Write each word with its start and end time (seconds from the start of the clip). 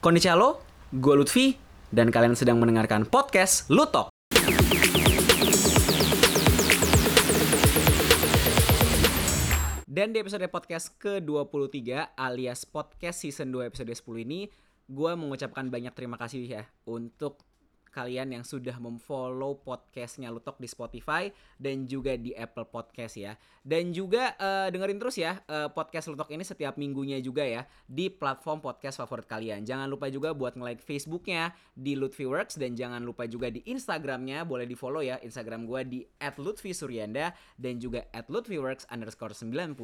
Konnichiwa, 0.00 0.56
gue 0.96 1.12
Lutfi, 1.12 1.60
dan 1.92 2.08
kalian 2.08 2.32
sedang 2.32 2.56
mendengarkan 2.56 3.04
podcast 3.04 3.68
Lutok. 3.68 4.08
Dan 9.84 10.16
di 10.16 10.24
episode 10.24 10.48
podcast 10.48 10.96
ke-23 10.96 12.16
alias 12.16 12.64
podcast 12.64 13.20
season 13.20 13.52
2 13.52 13.68
episode 13.68 13.92
10 13.92 14.24
ini, 14.24 14.48
gue 14.88 15.12
mengucapkan 15.20 15.68
banyak 15.68 15.92
terima 15.92 16.16
kasih 16.16 16.48
ya 16.48 16.64
untuk 16.88 17.36
kalian 17.90 18.32
yang 18.32 18.44
sudah 18.46 18.78
memfollow 18.78 19.58
podcastnya 19.60 20.30
Lutok 20.30 20.56
di 20.62 20.70
Spotify 20.70 21.28
dan 21.58 21.84
juga 21.84 22.14
di 22.14 22.30
Apple 22.32 22.70
Podcast 22.70 23.18
ya. 23.18 23.34
Dan 23.60 23.92
juga 23.92 24.38
eh, 24.38 24.72
dengerin 24.72 24.96
terus 24.96 25.18
ya 25.20 25.42
eh, 25.44 25.68
podcast 25.68 26.08
Lutok 26.08 26.32
ini 26.32 26.46
setiap 26.46 26.78
minggunya 26.78 27.20
juga 27.20 27.44
ya 27.44 27.66
di 27.84 28.08
platform 28.08 28.62
podcast 28.62 29.02
favorit 29.02 29.26
kalian. 29.26 29.66
Jangan 29.66 29.90
lupa 29.90 30.08
juga 30.08 30.32
buat 30.32 30.56
nge-like 30.56 30.80
Facebooknya 30.80 31.52
di 31.74 31.98
Lutfiworks 31.98 32.56
dan 32.56 32.78
jangan 32.78 33.02
lupa 33.02 33.26
juga 33.26 33.50
di 33.52 33.60
Instagramnya 33.68 34.46
boleh 34.46 34.64
di 34.64 34.78
follow 34.78 35.02
ya 35.04 35.18
Instagram 35.20 35.66
gue 35.66 35.80
di 35.84 36.00
@lutfisuryanda 36.40 37.34
dan 37.58 37.76
juga 37.76 38.06
@lutfiworks 38.30 38.88
underscore 38.88 39.36
95 39.36 39.76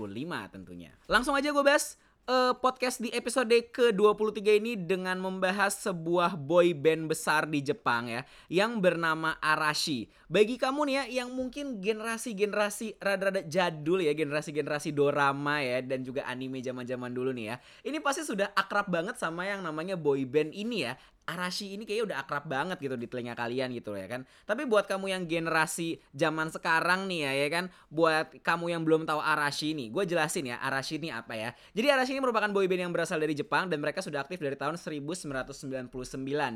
tentunya. 0.54 0.94
Langsung 1.10 1.34
aja 1.34 1.52
gue 1.52 1.64
bahas 1.66 1.98
eh, 2.26 2.52
podcast 2.58 2.98
di 2.98 3.08
episode 3.14 3.54
ke-23 3.70 4.38
ini 4.58 4.74
dengan 4.74 5.16
membahas 5.22 5.78
sebuah 5.86 6.34
boy 6.34 6.74
band 6.74 7.06
besar 7.06 7.46
di 7.46 7.62
Jepang 7.62 8.10
ya 8.10 8.26
yang 8.50 8.82
bernama 8.82 9.38
Arashi. 9.38 10.10
Bagi 10.26 10.58
kamu 10.58 10.90
nih 10.90 10.94
ya 10.94 11.04
yang 11.22 11.30
mungkin 11.32 11.78
generasi-generasi 11.78 12.98
rada-rada 12.98 13.46
jadul 13.46 14.02
ya, 14.02 14.12
generasi-generasi 14.12 14.90
dorama 14.90 15.62
ya 15.62 15.78
dan 15.86 16.02
juga 16.02 16.26
anime 16.26 16.58
zaman-zaman 16.60 17.14
dulu 17.14 17.30
nih 17.30 17.54
ya. 17.54 17.56
Ini 17.86 18.02
pasti 18.02 18.26
sudah 18.26 18.50
akrab 18.58 18.90
banget 18.90 19.16
sama 19.16 19.46
yang 19.46 19.62
namanya 19.62 19.94
boy 19.94 20.26
band 20.26 20.50
ini 20.50 20.90
ya. 20.90 20.98
Arashi 21.26 21.74
ini 21.74 21.82
kayaknya 21.82 22.14
udah 22.14 22.18
akrab 22.22 22.46
banget 22.46 22.78
gitu 22.78 22.94
di 22.94 23.10
telinga 23.10 23.34
kalian 23.34 23.74
gitu 23.74 23.90
loh 23.90 23.98
ya 23.98 24.06
kan. 24.06 24.22
Tapi 24.46 24.62
buat 24.62 24.86
kamu 24.86 25.10
yang 25.10 25.22
generasi 25.26 25.98
zaman 26.14 26.54
sekarang 26.54 27.10
nih 27.10 27.26
ya 27.26 27.32
ya 27.34 27.48
kan, 27.50 27.64
buat 27.90 28.30
kamu 28.46 28.70
yang 28.70 28.82
belum 28.86 29.02
tahu 29.10 29.18
Arashi 29.18 29.74
ini, 29.74 29.90
gue 29.90 30.06
jelasin 30.06 30.54
ya 30.54 30.62
Arashi 30.62 31.02
ini 31.02 31.10
apa 31.10 31.34
ya. 31.34 31.50
Jadi 31.74 31.86
Arashi 31.90 32.14
ini 32.14 32.22
merupakan 32.22 32.46
boyband 32.46 32.86
yang 32.86 32.92
berasal 32.94 33.18
dari 33.18 33.34
Jepang 33.34 33.66
dan 33.66 33.82
mereka 33.82 33.98
sudah 34.06 34.22
aktif 34.22 34.38
dari 34.38 34.54
tahun 34.54 34.78
1999 34.78 35.90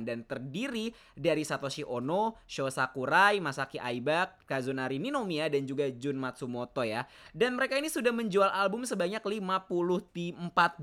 dan 0.07 0.19
terdiri 0.23 0.95
dari 1.19 1.43
Satoshi 1.43 1.83
Ono, 1.83 2.39
Sho 2.47 2.71
Sakurai, 2.71 3.43
Masaki 3.43 3.83
Aiba, 3.83 4.39
Kazunari 4.47 5.03
Ninomiya 5.03 5.51
dan 5.51 5.67
juga 5.67 5.91
Jun 5.91 6.15
Matsumoto 6.15 6.87
ya. 6.87 7.11
Dan 7.35 7.59
mereka 7.59 7.75
ini 7.75 7.91
sudah 7.91 8.15
menjual 8.15 8.55
album 8.55 8.87
sebanyak 8.87 9.19
54 9.19 10.15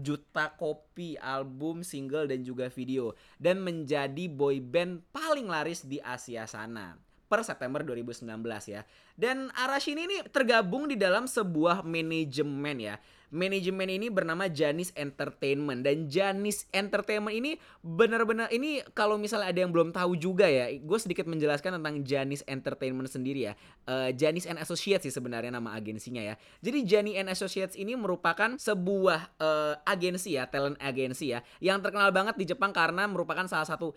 juta 0.04 0.52
kopi 0.60 1.16
album, 1.24 1.88
single 1.88 2.28
dan 2.28 2.44
juga 2.44 2.68
video 2.68 3.16
dan 3.40 3.64
menjadi 3.78 4.26
boy 4.26 4.58
band 4.58 5.06
paling 5.14 5.46
laris 5.46 5.86
di 5.86 6.02
Asia 6.02 6.50
sana 6.50 6.98
per 7.28 7.44
September 7.44 7.84
2019 7.84 8.24
ya. 8.72 8.82
Dan 9.14 9.52
Arashi 9.54 9.94
ini 9.94 10.24
tergabung 10.32 10.88
di 10.88 10.96
dalam 10.96 11.28
sebuah 11.28 11.84
manajemen 11.84 12.78
ya. 12.80 12.96
Manajemen 13.28 13.92
ini 13.92 14.08
bernama 14.08 14.48
Janis 14.48 14.96
Entertainment 14.96 15.84
dan 15.84 16.08
Janis 16.08 16.64
Entertainment 16.72 17.36
ini 17.36 17.60
benar-benar 17.84 18.48
ini 18.56 18.80
kalau 18.96 19.20
misalnya 19.20 19.52
ada 19.52 19.60
yang 19.60 19.76
belum 19.76 19.92
tahu 19.92 20.16
juga 20.16 20.48
ya, 20.48 20.72
gue 20.72 21.00
sedikit 21.00 21.28
menjelaskan 21.28 21.76
tentang 21.76 22.08
Janis 22.08 22.40
Entertainment 22.48 23.12
sendiri 23.12 23.52
ya. 23.52 23.54
Eh, 23.84 24.16
Janis 24.16 24.48
and 24.48 24.56
Associates 24.64 25.04
sih 25.04 25.12
sebenarnya 25.12 25.52
nama 25.52 25.76
agensinya 25.76 26.24
ya. 26.24 26.40
Jadi 26.64 26.88
Jani 26.88 27.20
and 27.20 27.28
Associates 27.28 27.76
ini 27.76 28.00
merupakan 28.00 28.56
sebuah 28.56 29.36
eh, 29.44 29.76
agensi 29.84 30.40
ya, 30.40 30.48
talent 30.48 30.80
agensi 30.80 31.36
ya, 31.36 31.44
yang 31.60 31.84
terkenal 31.84 32.16
banget 32.16 32.40
di 32.40 32.48
Jepang 32.48 32.72
karena 32.72 33.12
merupakan 33.12 33.44
salah 33.44 33.68
satu 33.68 33.92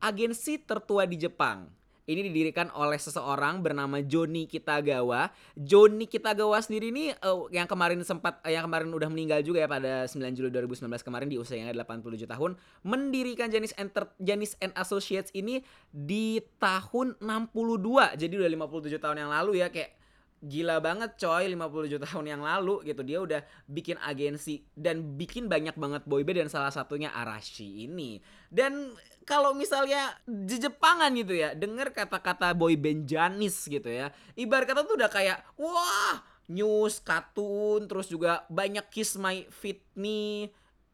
agensi 0.00 0.56
tertua 0.64 1.04
di 1.04 1.20
Jepang. 1.20 1.81
Ini 2.02 2.20
didirikan 2.26 2.66
oleh 2.74 2.98
seseorang 2.98 3.62
bernama 3.62 4.02
Joni 4.02 4.50
Kitagawa. 4.50 5.30
Joni 5.54 6.10
Kitagawa 6.10 6.58
sendiri 6.58 6.90
ini 6.90 7.14
eh, 7.14 7.38
yang 7.54 7.70
kemarin 7.70 8.02
sempat 8.02 8.42
eh, 8.42 8.58
yang 8.58 8.66
kemarin 8.66 8.90
udah 8.90 9.06
meninggal 9.06 9.38
juga 9.46 9.62
ya 9.62 9.68
pada 9.70 10.10
9 10.10 10.18
Juli 10.34 10.50
2019 10.50 10.82
kemarin 11.06 11.30
di 11.30 11.38
usianya 11.38 11.70
87 11.70 12.26
tahun, 12.26 12.58
mendirikan 12.82 13.54
Janis 13.54 13.70
Enter 13.78 14.10
Janis 14.18 14.58
and 14.58 14.74
Associates 14.74 15.30
ini 15.30 15.62
di 15.94 16.42
tahun 16.58 17.14
62. 17.22 18.18
Jadi 18.18 18.34
udah 18.34 18.50
57 18.50 18.98
tahun 18.98 19.16
yang 19.22 19.30
lalu 19.30 19.62
ya 19.62 19.70
kayak 19.70 20.01
gila 20.42 20.82
banget 20.82 21.14
coy 21.22 21.46
57 21.46 22.02
tahun 22.02 22.26
yang 22.26 22.42
lalu 22.42 22.82
gitu. 22.90 23.06
Dia 23.06 23.22
udah 23.22 23.40
bikin 23.70 23.96
agensi 24.02 24.66
dan 24.74 25.14
bikin 25.14 25.46
banyak 25.46 25.78
banget 25.78 26.02
boyband 26.02 26.46
dan 26.46 26.50
salah 26.50 26.74
satunya 26.74 27.14
Arashi 27.14 27.86
ini. 27.86 28.18
Dan 28.50 28.92
kalau 29.22 29.54
misalnya 29.54 30.18
di 30.26 30.58
Jepangan 30.58 31.14
gitu 31.14 31.34
ya 31.38 31.54
denger 31.54 31.94
kata-kata 31.94 32.52
boyband 32.58 33.06
Janis 33.06 33.70
gitu 33.70 33.86
ya 33.86 34.10
ibarat 34.34 34.66
kata 34.66 34.82
tuh 34.82 34.98
udah 34.98 35.10
kayak 35.10 35.38
wah 35.54 36.18
news 36.50 36.98
kartun 37.00 37.86
terus 37.86 38.10
juga 38.10 38.42
banyak 38.50 38.82
kiss 38.90 39.14
my 39.14 39.46
fit 39.48 39.80
me 39.94 40.50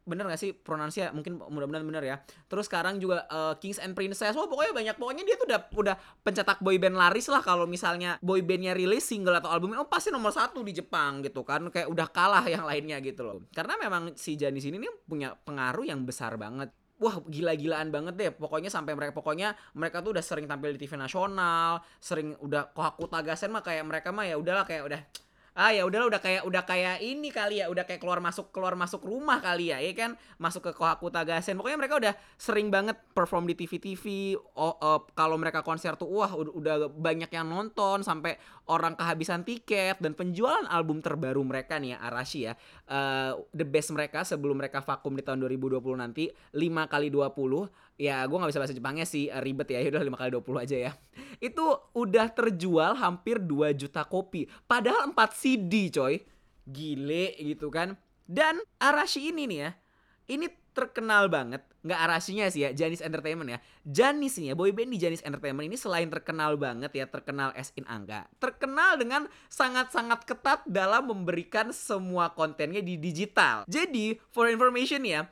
bener 0.09 0.25
gak 0.25 0.41
sih 0.41 0.51
pronansia 0.57 1.13
mungkin 1.13 1.37
mudah-mudahan 1.37 1.85
bener 1.85 2.03
ya. 2.03 2.15
Terus 2.49 2.65
sekarang 2.65 2.97
juga 2.97 3.29
eh, 3.29 3.53
Kings 3.61 3.77
and 3.77 3.93
Princess. 3.93 4.33
Wah 4.33 4.49
pokoknya 4.49 4.73
banyak. 4.73 4.95
Pokoknya 4.97 5.23
dia 5.23 5.37
tuh 5.37 5.45
udah 5.45 5.59
udah 5.77 5.95
pencetak 6.25 6.57
boyband 6.65 6.97
laris 6.97 7.29
lah 7.29 7.45
kalau 7.45 7.69
misalnya 7.69 8.17
boybandnya 8.25 8.73
rilis 8.73 9.05
single 9.05 9.37
atau 9.37 9.53
albumnya 9.53 9.85
oh 9.85 9.87
pasti 9.87 10.09
nomor 10.09 10.33
satu 10.33 10.65
di 10.65 10.73
Jepang 10.73 11.21
gitu 11.21 11.45
kan. 11.45 11.69
Kayak 11.69 11.93
udah 11.93 12.07
kalah 12.09 12.45
yang 12.49 12.65
lainnya 12.65 12.97
gitu 13.05 13.21
loh. 13.21 13.45
Karena 13.53 13.77
memang 13.77 14.17
si 14.17 14.33
Janis 14.33 14.65
ini 14.65 14.81
nih 14.81 14.91
punya 15.05 15.37
pengaruh 15.37 15.85
yang 15.85 16.01
besar 16.03 16.33
banget. 16.35 16.73
Wah 16.99 17.15
gila-gilaan 17.23 17.93
banget 17.93 18.13
deh. 18.17 18.31
Pokoknya 18.35 18.67
sampai 18.67 18.91
mereka 18.91 19.15
Pokoknya 19.15 19.55
mereka 19.71 20.03
tuh 20.03 20.11
udah 20.11 20.23
sering 20.23 20.51
tampil 20.51 20.75
di 20.75 20.83
TV 20.83 20.99
nasional 20.99 21.79
Sering 21.95 22.35
udah 22.43 22.75
Kohaku 22.75 23.07
Tagasen 23.07 23.55
mah 23.55 23.63
kayak 23.63 23.87
mereka 23.87 24.11
mah 24.11 24.27
ya 24.27 24.35
udahlah 24.35 24.67
kayak 24.67 24.83
udah 24.83 25.01
ah 25.59 25.75
ya 25.75 25.83
udahlah 25.83 26.07
udah 26.07 26.21
kayak 26.23 26.47
udah 26.47 26.63
kayak 26.63 27.03
ini 27.03 27.35
kali 27.35 27.59
ya 27.59 27.67
udah 27.67 27.83
kayak 27.83 27.99
keluar 27.99 28.23
masuk 28.23 28.55
keluar 28.55 28.79
masuk 28.79 29.03
rumah 29.03 29.43
kali 29.43 29.75
ya 29.75 29.83
ya 29.83 29.91
kan? 29.91 30.15
Masuk 30.39 30.63
ke 30.63 30.71
Kohaku 30.71 31.11
Tagasen. 31.11 31.59
Pokoknya 31.59 31.75
mereka 31.75 31.99
udah 31.99 32.13
sering 32.39 32.71
banget 32.71 32.95
perform 33.11 33.43
di 33.43 33.59
TV 33.59 33.75
TV 33.75 34.05
oh, 34.39 34.79
eh, 34.79 34.99
kalau 35.11 35.35
mereka 35.35 35.59
konser 35.59 35.99
tuh 35.99 36.07
wah 36.07 36.31
udah, 36.31 36.87
banyak 36.87 37.27
yang 37.27 37.51
nonton 37.51 38.07
sampai 38.07 38.39
orang 38.71 38.95
kehabisan 38.95 39.43
tiket 39.43 39.99
dan 39.99 40.15
penjualan 40.15 40.63
album 40.71 41.03
terbaru 41.03 41.43
mereka 41.43 41.75
nih 41.75 41.93
ya 41.93 42.07
Arashi 42.07 42.47
ya. 42.47 42.55
Eh, 42.87 43.35
the 43.51 43.67
best 43.67 43.91
mereka 43.91 44.23
sebelum 44.23 44.55
mereka 44.55 44.79
vakum 44.79 45.11
di 45.11 45.27
tahun 45.27 45.43
2020 45.43 45.75
nanti 45.99 46.31
5 46.55 46.87
kali 46.87 47.11
20 47.11 47.88
ya 47.99 48.23
gue 48.23 48.37
nggak 48.39 48.49
bisa 48.55 48.61
bahasa 48.63 48.73
Jepangnya 48.73 49.03
sih 49.03 49.27
eh, 49.27 49.43
ribet 49.43 49.67
ya 49.67 49.83
udah 49.91 50.01
5 50.07 50.15
kali 50.15 50.29
20 50.39 50.63
aja 50.63 50.77
ya. 50.89 50.91
Itu 51.43 51.75
udah 51.91 52.31
terjual 52.31 52.95
hampir 52.95 53.43
2 53.43 53.75
juta 53.75 54.07
kopi 54.07 54.47
padahal 54.65 55.11
4 55.11 55.19
CD 55.35 55.91
coy. 55.91 56.23
Gile 56.63 57.35
gitu 57.37 57.67
kan. 57.67 57.99
Dan 58.29 58.61
Arashi 58.79 59.33
ini 59.33 59.49
nih 59.49 59.59
ya 59.59 59.71
ini 60.29 60.47
terkenal 60.71 61.27
banget. 61.27 61.65
Nggak 61.79 61.99
Arashinya 61.99 62.45
sih 62.53 62.63
ya 62.63 62.69
Janis 62.71 63.01
Entertainment 63.01 63.49
ya. 63.49 63.59
Janis 63.83 64.37
nih 64.37 64.53
ya 64.53 64.55
boyband 64.55 64.93
di 64.93 64.99
Janis 65.01 65.25
Entertainment 65.25 65.65
ini 65.65 65.75
selain 65.75 66.07
terkenal 66.07 66.55
banget 66.55 66.93
ya 66.93 67.05
terkenal 67.09 67.51
as 67.57 67.73
in 67.75 67.83
angga 67.89 68.29
terkenal 68.37 68.95
dengan 68.95 69.25
sangat-sangat 69.49 70.23
ketat 70.29 70.61
dalam 70.69 71.09
memberikan 71.09 71.73
semua 71.73 72.31
kontennya 72.31 72.79
di 72.85 72.95
digital. 72.95 73.65
Jadi 73.65 74.15
for 74.29 74.47
information 74.47 75.03
ya 75.03 75.25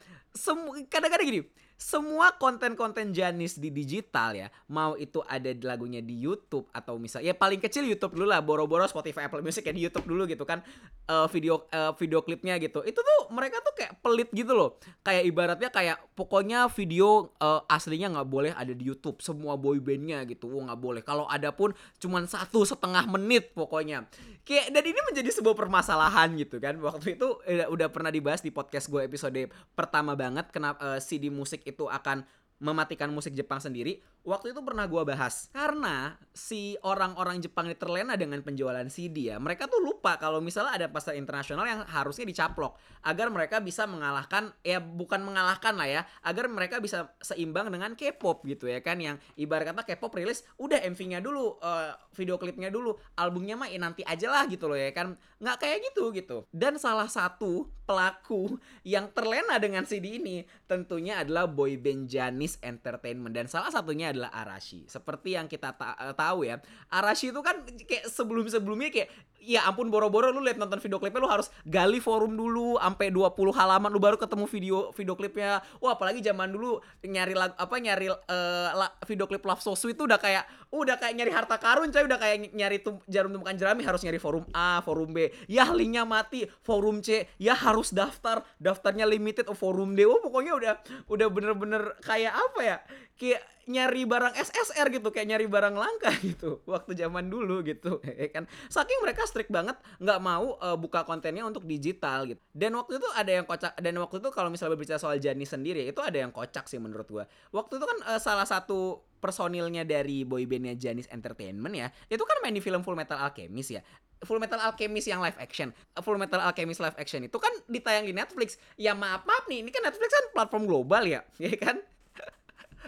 kadang-kadang 0.89 1.27
gini 1.29 1.41
semua 1.77 2.33
konten-konten 2.41 3.13
Janis 3.13 3.61
di 3.61 3.69
digital 3.69 4.33
ya, 4.33 4.49
mau 4.73 4.97
itu 4.97 5.21
ada 5.29 5.53
lagunya 5.61 6.01
di 6.01 6.17
YouTube 6.17 6.65
atau 6.73 6.97
misal 6.97 7.21
ya 7.21 7.37
paling 7.37 7.61
kecil 7.61 7.85
YouTube 7.85 8.17
dulu 8.17 8.33
lah, 8.33 8.41
boro-boro 8.41 8.81
Spotify, 8.89 9.29
Apple 9.29 9.45
Music 9.45 9.61
ya 9.61 9.69
di 9.69 9.85
YouTube 9.85 10.09
dulu 10.09 10.25
gitu 10.25 10.41
kan 10.41 10.65
eh, 11.05 11.27
video 11.29 11.69
eh, 11.69 11.93
video 12.01 12.25
klipnya 12.25 12.57
gitu. 12.57 12.81
Itu 12.81 12.97
tuh 12.97 13.29
mereka 13.29 13.61
tuh 13.61 13.77
kayak 13.77 14.01
pelit 14.01 14.29
gitu 14.33 14.57
loh. 14.57 14.81
Kayak 15.05 15.23
ibaratnya 15.29 15.69
kayak 15.69 15.97
pokoknya 16.17 16.65
video 16.73 17.29
eh, 17.37 17.61
aslinya 17.69 18.17
nggak 18.17 18.27
boleh 18.27 18.51
ada 18.57 18.73
di 18.73 18.81
YouTube, 18.81 19.21
semua 19.21 19.53
boybandnya 19.53 20.25
gitu, 20.25 20.49
oh 20.49 20.65
nggak 20.65 20.81
boleh. 20.81 21.01
Kalau 21.05 21.29
ada 21.29 21.53
pun 21.53 21.77
cuman 22.01 22.25
satu 22.25 22.65
setengah 22.65 23.05
menit 23.05 23.53
pokoknya. 23.53 24.09
Kayak 24.41 24.73
dan 24.73 24.81
ini 24.81 24.99
menjadi 25.13 25.29
sebuah 25.29 25.53
permasalahan 25.53 26.33
gitu 26.41 26.57
kan. 26.57 26.73
Waktu 26.81 27.21
itu 27.21 27.37
eh, 27.45 27.69
udah 27.69 27.93
pernah 27.93 28.09
dibahas 28.09 28.41
di 28.41 28.49
podcast 28.49 28.89
gue 28.89 29.05
episode 29.05 29.45
pertama 29.77 30.17
banget 30.17 30.49
kenapa 30.49 30.97
CD 30.97 31.29
musik 31.29 31.66
itu 31.67 31.85
akan 31.91 32.23
mematikan 32.57 33.13
musik 33.13 33.37
Jepang 33.37 33.61
sendiri 33.61 34.01
waktu 34.25 34.51
itu 34.51 34.59
pernah 34.65 34.83
gua 34.89 35.05
bahas. 35.05 35.47
Karena 35.53 36.17
si 36.33 36.75
orang-orang 36.81 37.39
Jepang 37.39 37.69
ini 37.69 37.77
terlena 37.77 38.17
dengan 38.17 38.41
penjualan 38.41 38.85
CD 38.89 39.31
ya 39.31 39.37
mereka 39.37 39.69
tuh 39.69 39.79
lupa 39.79 40.17
kalau 40.17 40.41
misalnya 40.41 40.75
ada 40.75 40.87
pasar 40.89 41.15
internasional 41.15 41.65
yang 41.65 41.81
harusnya 41.85 42.25
dicaplok 42.25 42.77
agar 43.05 43.29
mereka 43.29 43.61
bisa 43.61 43.85
mengalahkan 43.85 44.51
ya 44.65 44.81
bukan 44.81 45.21
mengalahkan 45.23 45.73
lah 45.77 45.87
ya 45.87 46.01
agar 46.25 46.49
mereka 46.49 46.81
bisa 46.81 47.13
seimbang 47.21 47.69
dengan 47.69 47.93
K-pop 47.93 48.43
gitu 48.45 48.67
ya 48.67 48.81
kan 48.81 48.97
yang 48.99 49.15
ibarat 49.37 49.73
kata 49.73 49.83
K-pop 49.93 50.13
rilis 50.17 50.43
udah 50.57 50.81
MV-nya 50.81 51.21
dulu 51.21 51.57
uh, 51.61 51.93
video 52.15 52.39
klipnya 52.39 52.73
dulu 52.73 52.97
albumnya 53.19 53.59
mah 53.59 53.69
ya 53.69 53.77
nanti 53.77 54.01
aja 54.01 54.27
lah 54.31 54.43
gitu 54.49 54.65
loh 54.71 54.79
ya 54.79 54.89
kan. 54.95 55.13
Nggak 55.37 55.57
kayak 55.61 55.77
gitu 55.91 56.09
gitu. 56.15 56.37
Dan 56.49 56.81
salah 56.81 57.11
satu 57.11 57.69
pelaku 57.83 58.59
yang 58.83 59.11
terlena 59.11 59.59
dengan 59.59 59.83
CD 59.87 60.19
ini 60.19 60.43
tentunya 60.67 61.23
adalah 61.23 61.47
boyband 61.47 62.07
Janis 62.07 62.46
Entertainment 62.63 63.35
dan 63.35 63.51
salah 63.51 63.67
satunya 63.67 64.15
adalah 64.15 64.31
Arashi. 64.31 64.87
Seperti 64.87 65.35
yang 65.35 65.51
kita 65.51 65.75
ta 65.75 65.99
tahu 66.15 66.47
ya, 66.47 66.63
Arashi 66.87 67.35
itu 67.35 67.43
kan 67.43 67.67
kayak 67.67 68.07
sebelum-sebelumnya 68.07 68.89
kayak 68.95 69.11
ya 69.43 69.67
ampun 69.67 69.91
boro-boro 69.91 70.31
lu 70.31 70.39
lihat 70.43 70.55
nonton 70.55 70.79
video 70.79 70.97
klipnya 70.99 71.19
lu 71.23 71.29
harus 71.29 71.51
gali 71.67 71.99
forum 71.99 72.35
dulu 72.35 72.79
sampai 72.79 73.11
20 73.11 73.35
halaman 73.51 73.89
lu 73.91 73.99
baru 73.99 74.15
ketemu 74.15 74.45
video 74.47 74.77
video 74.95 75.19
klipnya. 75.19 75.59
Wah, 75.83 75.99
apalagi 75.99 76.23
zaman 76.23 76.55
dulu 76.55 76.79
nyari 77.03 77.35
lag, 77.35 77.51
apa 77.59 77.75
nyari 77.75 78.07
uh, 78.07 78.87
video 79.03 79.27
klip 79.27 79.43
Love 79.43 79.59
So 79.59 79.75
Sweet 79.75 79.97
itu 79.97 80.05
udah 80.05 80.21
kayak 80.21 80.45
udah 80.69 81.01
kayak 81.01 81.17
nyari 81.17 81.31
harta 81.33 81.57
karun 81.57 81.89
coy, 81.89 82.05
udah 82.05 82.19
kayak 82.21 82.53
nyari 82.53 82.77
tum, 82.85 83.01
jarum 83.09 83.33
tumpukan 83.33 83.57
jerami 83.57 83.81
harus 83.81 84.05
nyari 84.05 84.21
forum 84.21 84.45
A, 84.53 84.85
forum 84.85 85.09
B. 85.09 85.33
Ya 85.49 85.65
linknya 85.73 86.05
mati, 86.05 86.45
forum 86.61 87.01
C, 87.01 87.25
ya 87.41 87.57
harus 87.57 87.89
daftar, 87.89 88.45
daftarnya 88.61 89.09
limited 89.09 89.49
oh, 89.49 89.57
forum 89.57 89.97
D. 89.97 90.05
Oh, 90.05 90.21
pokoknya 90.21 90.53
udah 90.53 90.73
udah 91.09 91.27
bener-bener 91.33 91.97
kayak 92.05 92.36
apa 92.37 92.59
ya? 92.61 92.77
Kayak 93.17 93.41
nyari 93.67 94.07
barang 94.07 94.33
SSR 94.39 94.87
gitu 94.95 95.11
kayak 95.11 95.27
nyari 95.27 95.45
barang 95.45 95.75
langka 95.75 96.07
gitu 96.27 96.63
waktu 96.63 96.95
zaman 96.95 97.27
dulu 97.27 97.59
gitu 97.67 97.99
ya 98.21 98.31
kan? 98.31 98.47
Saking 98.71 99.03
mereka 99.03 99.27
strict 99.27 99.51
banget 99.51 99.75
nggak 99.99 100.19
mau 100.23 100.55
uh, 100.63 100.79
buka 100.79 101.03
kontennya 101.03 101.43
untuk 101.43 101.67
digital 101.67 102.29
gitu. 102.31 102.39
Dan 102.55 102.79
waktu 102.79 102.97
itu 102.97 103.07
ada 103.11 103.31
yang 103.31 103.45
kocak 103.45 103.75
dan 103.75 103.93
waktu 103.99 104.17
itu 104.23 104.29
kalau 104.31 104.47
misalnya 104.47 104.79
berbicara 104.79 104.99
soal 105.01 105.19
Jani 105.19 105.43
sendiri 105.43 105.83
itu 105.83 105.99
ada 105.99 106.15
yang 106.15 106.31
kocak 106.31 106.65
sih 106.71 106.79
menurut 106.79 107.07
gua. 107.11 107.25
Waktu 107.51 107.77
itu 107.77 107.85
kan 107.85 107.97
uh, 108.15 108.21
salah 108.23 108.47
satu 108.47 109.03
personilnya 109.17 109.83
dari 109.83 110.23
boybandnya 110.23 110.77
Janis 110.77 111.09
Entertainment 111.09 111.73
ya 111.73 111.89
itu 112.07 112.21
kan 112.21 112.37
main 112.45 112.53
di 112.53 112.61
film 112.61 112.85
Full 112.85 112.95
Metal 112.95 113.19
Alchemist 113.19 113.75
ya. 113.75 113.83
Full 114.25 114.41
Metal 114.41 114.57
Alchemist 114.57 115.05
yang 115.05 115.21
live 115.21 115.37
action. 115.37 115.69
Full 115.93 116.17
Metal 116.17 116.41
Alchemist 116.41 116.81
live 116.81 116.97
action 116.97 117.21
itu 117.27 117.37
kan 117.37 117.51
ditayang 117.69 118.07
di 118.07 118.15
Netflix. 118.15 118.55
Ya 118.79 118.95
maaf 118.95 119.27
maaf 119.27 119.45
nih 119.51 119.61
ini 119.61 119.69
kan 119.75 119.83
Netflix 119.83 120.09
kan 120.09 120.25
platform 120.33 120.63
global 120.65 121.03
ya 121.03 121.21
ya 121.43 121.53
kan 121.59 121.83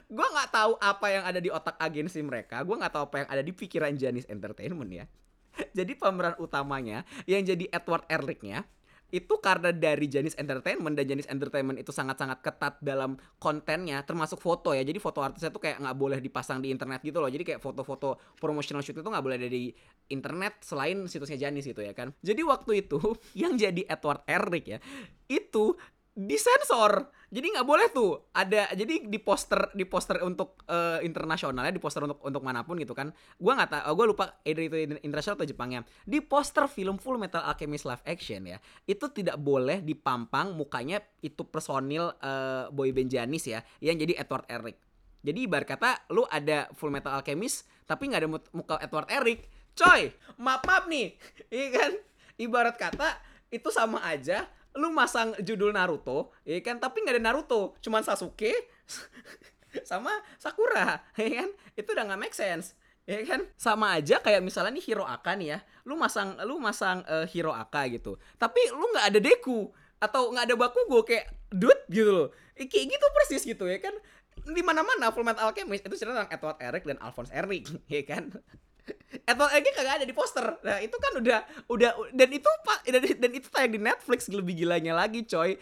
gue 0.09 0.27
nggak 0.33 0.50
tahu 0.50 0.73
apa 0.81 1.07
yang 1.13 1.23
ada 1.23 1.38
di 1.38 1.53
otak 1.53 1.77
agensi 1.77 2.19
mereka 2.25 2.65
gue 2.65 2.73
nggak 2.73 2.94
tahu 2.97 3.03
apa 3.13 3.15
yang 3.21 3.29
ada 3.29 3.44
di 3.45 3.53
pikiran 3.53 3.94
Janis 3.94 4.25
Entertainment 4.25 4.89
ya. 4.89 5.06
Jadi 5.77 5.94
pemeran 5.94 6.38
utamanya 6.41 7.06
yang 7.29 7.45
jadi 7.45 7.69
Edward 7.73 8.06
Erlichnya 8.09 8.65
itu 9.09 9.41
karena 9.41 9.73
dari 9.73 10.06
Janis 10.06 10.38
Entertainment 10.38 10.94
dan 10.94 11.06
Janis 11.09 11.25
Entertainment 11.25 11.81
itu 11.81 11.89
sangat-sangat 11.89 12.45
ketat 12.45 12.77
dalam 12.77 13.17
kontennya 13.41 14.06
termasuk 14.06 14.38
foto 14.38 14.77
ya. 14.77 14.85
Jadi 14.85 15.01
foto 15.01 15.25
artisnya 15.25 15.50
tuh 15.50 15.61
kayak 15.65 15.81
nggak 15.81 15.97
boleh 15.97 16.21
dipasang 16.21 16.61
di 16.61 16.69
internet 16.69 17.01
gitu 17.01 17.17
loh. 17.17 17.29
Jadi 17.29 17.41
kayak 17.41 17.61
foto-foto 17.61 18.21
promotional 18.38 18.85
shoot 18.85 19.01
itu 19.01 19.09
nggak 19.09 19.25
boleh 19.25 19.38
ada 19.41 19.50
di 19.50 19.73
internet 20.13 20.61
selain 20.61 21.09
situsnya 21.09 21.50
Janis 21.50 21.65
gitu 21.65 21.81
ya 21.81 21.94
kan. 21.97 22.13
Jadi 22.21 22.41
waktu 22.45 22.85
itu 22.85 23.01
yang 23.41 23.57
jadi 23.57 23.81
Edward 23.89 24.21
Erlich 24.29 24.77
ya 24.77 24.79
itu 25.25 25.73
disensor 26.13 27.09
jadi 27.29 27.45
nggak 27.53 27.67
boleh 27.69 27.87
tuh. 27.93 28.33
Ada 28.33 28.73
jadi 28.73 29.05
di 29.05 29.19
poster 29.21 29.69
di 29.77 29.85
poster 29.85 30.17
untuk 30.25 30.65
uh, 30.65 30.97
internasionalnya 31.05 31.69
di 31.69 31.77
poster 31.77 32.01
untuk 32.01 32.17
untuk 32.25 32.41
mana 32.41 32.65
pun 32.65 32.81
gitu 32.81 32.97
kan. 32.97 33.13
Gue 33.37 33.53
nggak 33.53 33.69
tahu 33.69 33.93
gue 33.93 34.05
lupa 34.09 34.41
either 34.41 34.65
itu 34.65 34.97
internasional 35.05 35.37
atau 35.37 35.45
Jepangnya. 35.45 35.85
Di 36.09 36.25
poster 36.25 36.65
film 36.65 36.97
Full 36.97 37.21
Metal 37.21 37.45
Alchemist 37.45 37.85
live 37.85 38.01
action 38.09 38.41
ya 38.49 38.57
itu 38.89 39.05
tidak 39.13 39.37
boleh 39.37 39.85
dipampang 39.85 40.57
mukanya 40.57 41.05
itu 41.21 41.45
personil 41.45 42.17
uh, 42.17 42.73
boyband 42.73 43.13
Janis 43.13 43.45
ya 43.45 43.61
yang 43.77 44.01
jadi 44.01 44.25
Edward 44.25 44.49
Eric. 44.49 44.81
Jadi 45.21 45.39
ibarat 45.45 45.69
kata 45.69 46.09
lu 46.09 46.25
ada 46.25 46.65
Full 46.73 46.89
Metal 46.89 47.13
Alchemist 47.13 47.69
tapi 47.85 48.09
nggak 48.09 48.25
ada 48.25 48.29
muka 48.57 48.81
Edward 48.81 49.09
Eric. 49.13 49.45
Coy 49.77 50.09
maaf 50.41 50.65
maaf 50.65 50.89
nih. 50.89 51.13
Iya 51.53 51.67
kan? 51.77 51.91
Ibarat 52.41 52.75
kata 52.77 53.21
itu 53.53 53.69
sama 53.69 54.01
aja 54.05 54.49
lu 54.77 54.94
masang 54.94 55.33
judul 55.42 55.74
Naruto, 55.74 56.33
ya 56.45 56.60
kan? 56.62 56.77
Tapi 56.77 57.01
nggak 57.01 57.18
ada 57.18 57.24
Naruto, 57.24 57.74
cuman 57.81 58.06
Sasuke 58.06 58.54
sama 59.89 60.13
Sakura, 60.38 61.01
ya 61.18 61.30
kan? 61.42 61.50
Itu 61.74 61.94
udah 61.94 62.04
nggak 62.13 62.21
make 62.21 62.36
sense 62.38 62.77
ya 63.10 63.25
kan? 63.25 63.42
Sama 63.57 63.98
aja 63.98 64.21
kayak 64.21 64.45
misalnya 64.45 64.77
nih 64.77 64.86
Hiro 64.86 65.01
Aka 65.01 65.33
nih 65.33 65.57
ya. 65.57 65.60
Lu 65.89 65.98
masang 65.98 66.38
lu 66.45 66.62
masang 66.62 67.01
uh, 67.10 67.25
Hiro 67.25 67.50
Aka 67.50 67.89
gitu. 67.89 68.21
Tapi 68.38 68.62
lu 68.69 68.86
nggak 68.94 69.06
ada 69.10 69.19
Deku 69.19 69.74
atau 69.98 70.30
nggak 70.30 70.45
ada 70.45 70.56
Bakugo 70.56 71.01
kayak 71.01 71.25
dude 71.50 71.81
gitu 71.89 72.12
loh. 72.13 72.30
Eh, 72.54 72.69
kayak 72.69 72.86
gitu 72.94 73.06
persis 73.18 73.42
gitu 73.42 73.66
ya 73.66 73.81
kan? 73.81 73.98
Di 74.45 74.62
mana 74.62 74.86
mana 74.86 75.10
Fullmetal 75.10 75.50
Alchemist 75.50 75.89
itu 75.89 75.95
cerita 75.98 76.13
tentang 76.13 76.30
Edward 76.30 76.62
Eric 76.62 76.86
dan 76.86 77.01
Alphonse 77.01 77.33
Eric 77.33 77.66
ya 77.92 78.06
kan 78.06 78.30
Edward 79.25 79.51
Egg 79.57 79.69
kagak 79.73 80.01
ada 80.01 80.05
di 80.05 80.15
poster. 80.15 80.45
Nah, 80.61 80.77
itu 80.81 80.95
kan 80.97 81.13
udah 81.17 81.39
udah 81.69 81.91
dan 82.13 82.29
itu 82.29 82.49
Pak 82.65 82.79
dan, 82.89 83.01
dan 83.05 83.31
itu 83.33 83.47
tayang 83.49 83.73
di 83.73 83.81
Netflix 83.81 84.29
lebih 84.29 84.53
gilanya 84.57 84.97
lagi, 84.97 85.25
coy. 85.25 85.57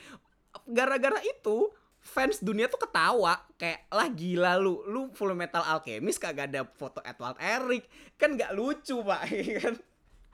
Gara-gara 0.67 1.19
itu 1.23 1.71
fans 2.07 2.39
dunia 2.39 2.71
tuh 2.71 2.79
ketawa 2.79 3.43
kayak 3.59 3.83
lah 3.91 4.07
gila 4.07 4.55
lu 4.55 4.79
lu 4.87 5.11
Full 5.11 5.35
Metal 5.35 5.59
Alchemist 5.59 6.23
kagak 6.23 6.55
ada 6.55 6.63
foto 6.63 7.03
Edward 7.03 7.35
Eric 7.43 7.83
kan 8.15 8.39
nggak 8.39 8.55
lucu 8.55 9.03
pak 9.03 9.27
kan 9.59 9.75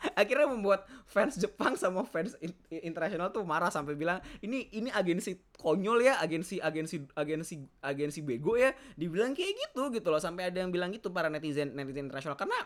akhirnya 0.19 0.47
membuat 0.49 0.85
fans 1.07 1.39
Jepang 1.39 1.79
sama 1.79 2.03
fans 2.03 2.35
internasional 2.69 3.31
tuh 3.31 3.47
marah 3.47 3.71
sampai 3.71 3.95
bilang 3.95 4.19
ini 4.43 4.67
ini 4.75 4.91
agensi 4.91 5.39
konyol 5.57 6.03
ya 6.03 6.19
agensi 6.19 6.59
agensi 6.59 7.07
agensi 7.15 7.55
agensi 7.79 8.19
bego 8.19 8.59
ya 8.59 8.75
dibilang 8.99 9.31
kayak 9.31 9.55
gitu 9.55 9.89
gitu 9.95 10.07
loh 10.11 10.19
sampai 10.19 10.51
ada 10.51 10.59
yang 10.59 10.69
bilang 10.69 10.91
gitu 10.91 11.09
para 11.09 11.31
netizen 11.31 11.71
netizen 11.71 12.07
internasional 12.07 12.35
karena 12.35 12.57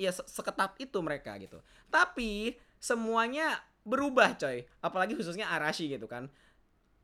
ya 0.00 0.12
seketat 0.12 0.76
itu 0.80 0.98
mereka 1.00 1.36
gitu. 1.38 1.60
Tapi 1.92 2.56
semuanya 2.82 3.60
berubah 3.86 4.34
coy. 4.38 4.64
Apalagi 4.80 5.14
khususnya 5.14 5.50
Arashi 5.52 5.90
gitu 5.90 6.10
kan. 6.10 6.26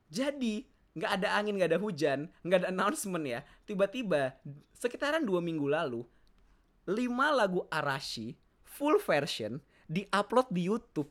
Jadi 0.08 0.64
nggak 0.98 1.22
ada 1.22 1.28
angin, 1.38 1.54
nggak 1.60 1.70
ada 1.76 1.80
hujan, 1.80 2.32
nggak 2.42 2.64
ada 2.64 2.68
announcement 2.72 3.24
ya. 3.24 3.40
Tiba-tiba 3.68 4.34
sekitaran 4.74 5.22
dua 5.22 5.38
minggu 5.38 5.68
lalu, 5.68 6.02
lima 6.88 7.30
lagu 7.30 7.66
Arashi 7.68 8.34
full 8.64 8.98
version 9.02 9.60
diupload 9.88 10.52
di 10.52 10.62
YouTube. 10.68 11.10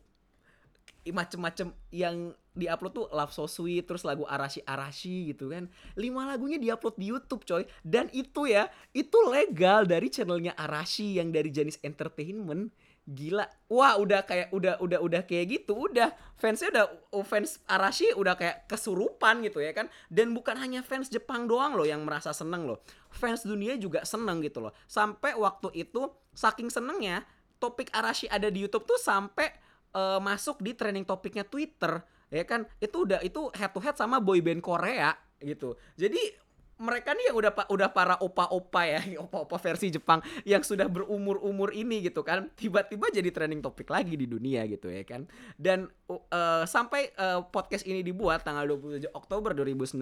Macem-macem 1.07 1.71
yang 1.91 2.35
diupload 2.57 2.93
tuh 2.93 3.07
Love 3.13 3.31
So 3.31 3.45
Sweet 3.45 3.85
terus 3.85 4.03
lagu 4.03 4.25
Arashi 4.25 4.65
Arashi 4.65 5.31
gitu 5.31 5.53
kan. 5.53 5.69
Lima 5.93 6.25
lagunya 6.25 6.57
diupload 6.57 6.97
di 6.97 7.05
YouTube 7.13 7.45
coy. 7.45 7.63
Dan 7.85 8.09
itu 8.11 8.49
ya 8.49 8.67
itu 8.91 9.15
legal 9.29 9.85
dari 9.85 10.09
channelnya 10.09 10.57
Arashi 10.57 11.21
yang 11.21 11.29
dari 11.29 11.53
Janis 11.53 11.77
Entertainment. 11.85 12.73
Gila. 13.07 13.47
Wah 13.71 13.95
udah 13.95 14.27
kayak 14.27 14.51
udah 14.51 14.83
udah 14.83 14.99
udah 14.99 15.21
kayak 15.23 15.63
gitu 15.63 15.87
udah. 15.87 16.11
Fansnya 16.35 16.75
udah 16.75 16.85
oh, 17.15 17.23
fans 17.23 17.63
Arashi 17.71 18.11
udah 18.11 18.35
kayak 18.35 18.67
kesurupan 18.67 19.39
gitu 19.47 19.63
ya 19.63 19.71
kan. 19.71 19.87
Dan 20.11 20.35
bukan 20.35 20.59
hanya 20.59 20.83
fans 20.83 21.07
Jepang 21.07 21.47
doang 21.47 21.79
loh 21.79 21.87
yang 21.87 22.03
merasa 22.03 22.35
seneng 22.35 22.67
loh. 22.67 22.83
Fans 23.07 23.47
dunia 23.47 23.79
juga 23.79 24.03
seneng 24.03 24.43
gitu 24.43 24.59
loh. 24.59 24.75
Sampai 24.91 25.39
waktu 25.39 25.71
itu 25.71 26.11
saking 26.35 26.67
senengnya 26.67 27.23
topik 27.57 27.91
Arashi 27.93 28.25
ada 28.29 28.47
di 28.47 28.63
YouTube 28.65 28.85
tuh 28.85 28.97
sampai 29.01 29.49
uh, 29.93 30.21
masuk 30.21 30.61
di 30.63 30.73
trending 30.77 31.05
topiknya 31.05 31.43
Twitter 31.43 32.01
ya 32.31 32.43
kan? 32.43 32.65
Itu 32.79 33.03
udah 33.03 33.21
itu 33.23 33.51
head 33.55 33.71
to 33.73 33.79
head 33.83 33.95
sama 33.97 34.21
boyband 34.21 34.61
Korea 34.63 35.13
gitu. 35.41 35.77
Jadi 35.97 36.47
mereka 36.77 37.17
nih 37.17 37.33
yang 37.33 37.37
udah 37.41 37.51
udah 37.73 37.89
para 37.89 38.15
opa-opa 38.21 38.81
ya, 38.85 39.01
opa-opa 39.25 39.57
versi 39.57 39.89
Jepang 39.89 40.21
yang 40.45 40.61
sudah 40.61 40.85
berumur-umur 40.85 41.73
ini 41.73 42.05
gitu 42.05 42.21
kan, 42.21 42.53
tiba-tiba 42.53 43.09
jadi 43.09 43.29
trending 43.33 43.65
topik 43.65 43.89
lagi 43.89 44.13
di 44.13 44.29
dunia 44.29 44.61
gitu 44.69 44.93
ya 44.93 45.01
kan. 45.01 45.25
Dan 45.57 45.89
uh, 46.09 46.63
sampai 46.69 47.09
uh, 47.17 47.41
podcast 47.49 47.83
ini 47.89 48.05
dibuat 48.05 48.45
tanggal 48.45 48.69
27 48.77 49.09
Oktober 49.09 49.57
2019, 49.57 49.97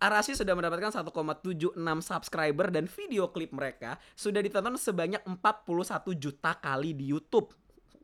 Arashi 0.00 0.36
sudah 0.36 0.52
mendapatkan 0.52 0.90
1,76 1.00 1.74
subscriber 2.02 2.68
dan 2.68 2.84
video 2.90 3.30
klip 3.30 3.54
mereka 3.54 3.96
sudah 4.14 4.42
ditonton 4.42 4.76
sebanyak 4.76 5.22
41 5.24 5.42
juta 6.18 6.52
kali 6.58 6.92
di 6.92 7.10
YouTube. 7.10 7.54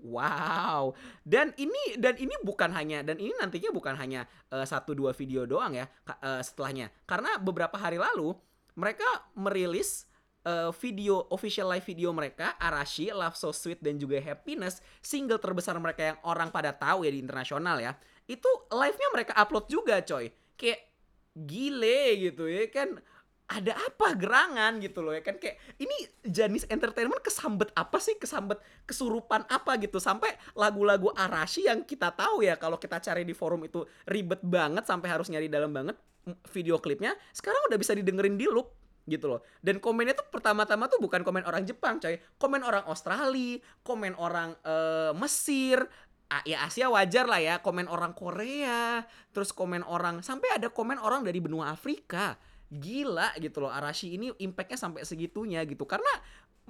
Wow. 0.01 0.97
Dan 1.21 1.53
ini 1.61 2.01
dan 2.01 2.17
ini 2.17 2.33
bukan 2.41 2.73
hanya 2.73 3.05
dan 3.05 3.21
ini 3.21 3.37
nantinya 3.37 3.69
bukan 3.69 3.95
hanya 4.01 4.25
uh, 4.49 4.65
satu 4.65 4.97
dua 4.97 5.13
video 5.13 5.45
doang 5.45 5.77
ya 5.77 5.87
uh, 6.09 6.41
setelahnya. 6.41 6.89
Karena 7.05 7.37
beberapa 7.37 7.77
hari 7.77 8.01
lalu 8.01 8.33
mereka 8.81 9.05
merilis 9.37 10.09
uh, 10.49 10.73
video 10.73 11.29
official 11.29 11.69
live 11.69 11.85
video 11.85 12.11
mereka 12.17 12.57
Arashi, 12.57 13.13
Love 13.13 13.37
So 13.37 13.53
Sweet 13.53 13.85
dan 13.85 14.01
juga 14.01 14.17
Happiness 14.25 14.81
single 15.05 15.41
terbesar 15.41 15.77
mereka 15.77 16.17
yang 16.17 16.19
orang 16.25 16.49
pada 16.49 16.73
tahu 16.73 17.05
ya 17.05 17.13
di 17.13 17.21
internasional 17.21 17.77
ya. 17.77 17.93
Itu 18.31 18.49
live-nya 18.71 19.09
mereka 19.11 19.33
upload 19.37 19.67
juga 19.67 19.99
coy. 20.07 20.31
Kayak 20.55 20.90
gile 21.35 22.19
gitu 22.19 22.51
ya 22.51 22.67
kan 22.71 22.99
ada 23.51 23.75
apa 23.75 24.15
gerangan 24.15 24.79
gitu 24.79 25.03
loh 25.03 25.11
ya 25.11 25.27
kan 25.27 25.35
kayak 25.35 25.59
ini 25.83 25.95
Janis 26.23 26.63
Entertainment 26.71 27.19
kesambet 27.19 27.75
apa 27.75 27.99
sih 27.99 28.15
kesambet 28.15 28.63
kesurupan 28.87 29.43
apa 29.51 29.75
gitu 29.83 29.99
sampai 29.99 30.31
lagu-lagu 30.55 31.11
Arashi 31.11 31.67
yang 31.67 31.83
kita 31.83 32.15
tahu 32.15 32.47
ya 32.47 32.55
kalau 32.55 32.79
kita 32.79 33.03
cari 33.03 33.27
di 33.27 33.35
forum 33.35 33.67
itu 33.67 33.83
ribet 34.07 34.39
banget 34.47 34.87
sampai 34.87 35.11
harus 35.11 35.27
nyari 35.27 35.51
dalam 35.51 35.75
banget 35.75 35.99
video 36.55 36.79
klipnya 36.79 37.19
sekarang 37.35 37.59
udah 37.67 37.79
bisa 37.79 37.91
didengerin 37.99 38.39
di 38.39 38.47
loop 38.47 38.81
gitu 39.11 39.27
loh. 39.27 39.41
Dan 39.59 39.83
komennya 39.83 40.15
tuh 40.15 40.29
pertama-tama 40.31 40.87
tuh 40.87 41.03
bukan 41.03 41.27
komen 41.27 41.43
orang 41.43 41.67
Jepang, 41.67 41.99
coy. 41.99 42.23
Komen 42.39 42.63
orang 42.63 42.87
Australia, 42.87 43.59
komen 43.83 44.15
orang 44.15 44.55
uh, 44.63 45.11
Mesir, 45.19 45.83
ya 46.47 46.65
Asia 46.65 46.87
wajar 46.87 47.27
lah 47.27 47.43
ya, 47.43 47.55
komen 47.59 47.91
orang 47.91 48.15
Korea, 48.15 49.03
terus 49.35 49.51
komen 49.51 49.83
orang 49.83 50.23
sampai 50.23 50.55
ada 50.55 50.71
komen 50.71 50.97
orang 51.03 51.27
dari 51.27 51.43
benua 51.43 51.75
Afrika. 51.75 52.39
Gila 52.71 53.35
gitu 53.43 53.67
loh, 53.67 53.73
Arashi 53.75 54.15
ini 54.15 54.31
impactnya 54.31 54.79
sampai 54.79 55.03
segitunya 55.03 55.67
gitu. 55.67 55.83
Karena 55.91 56.11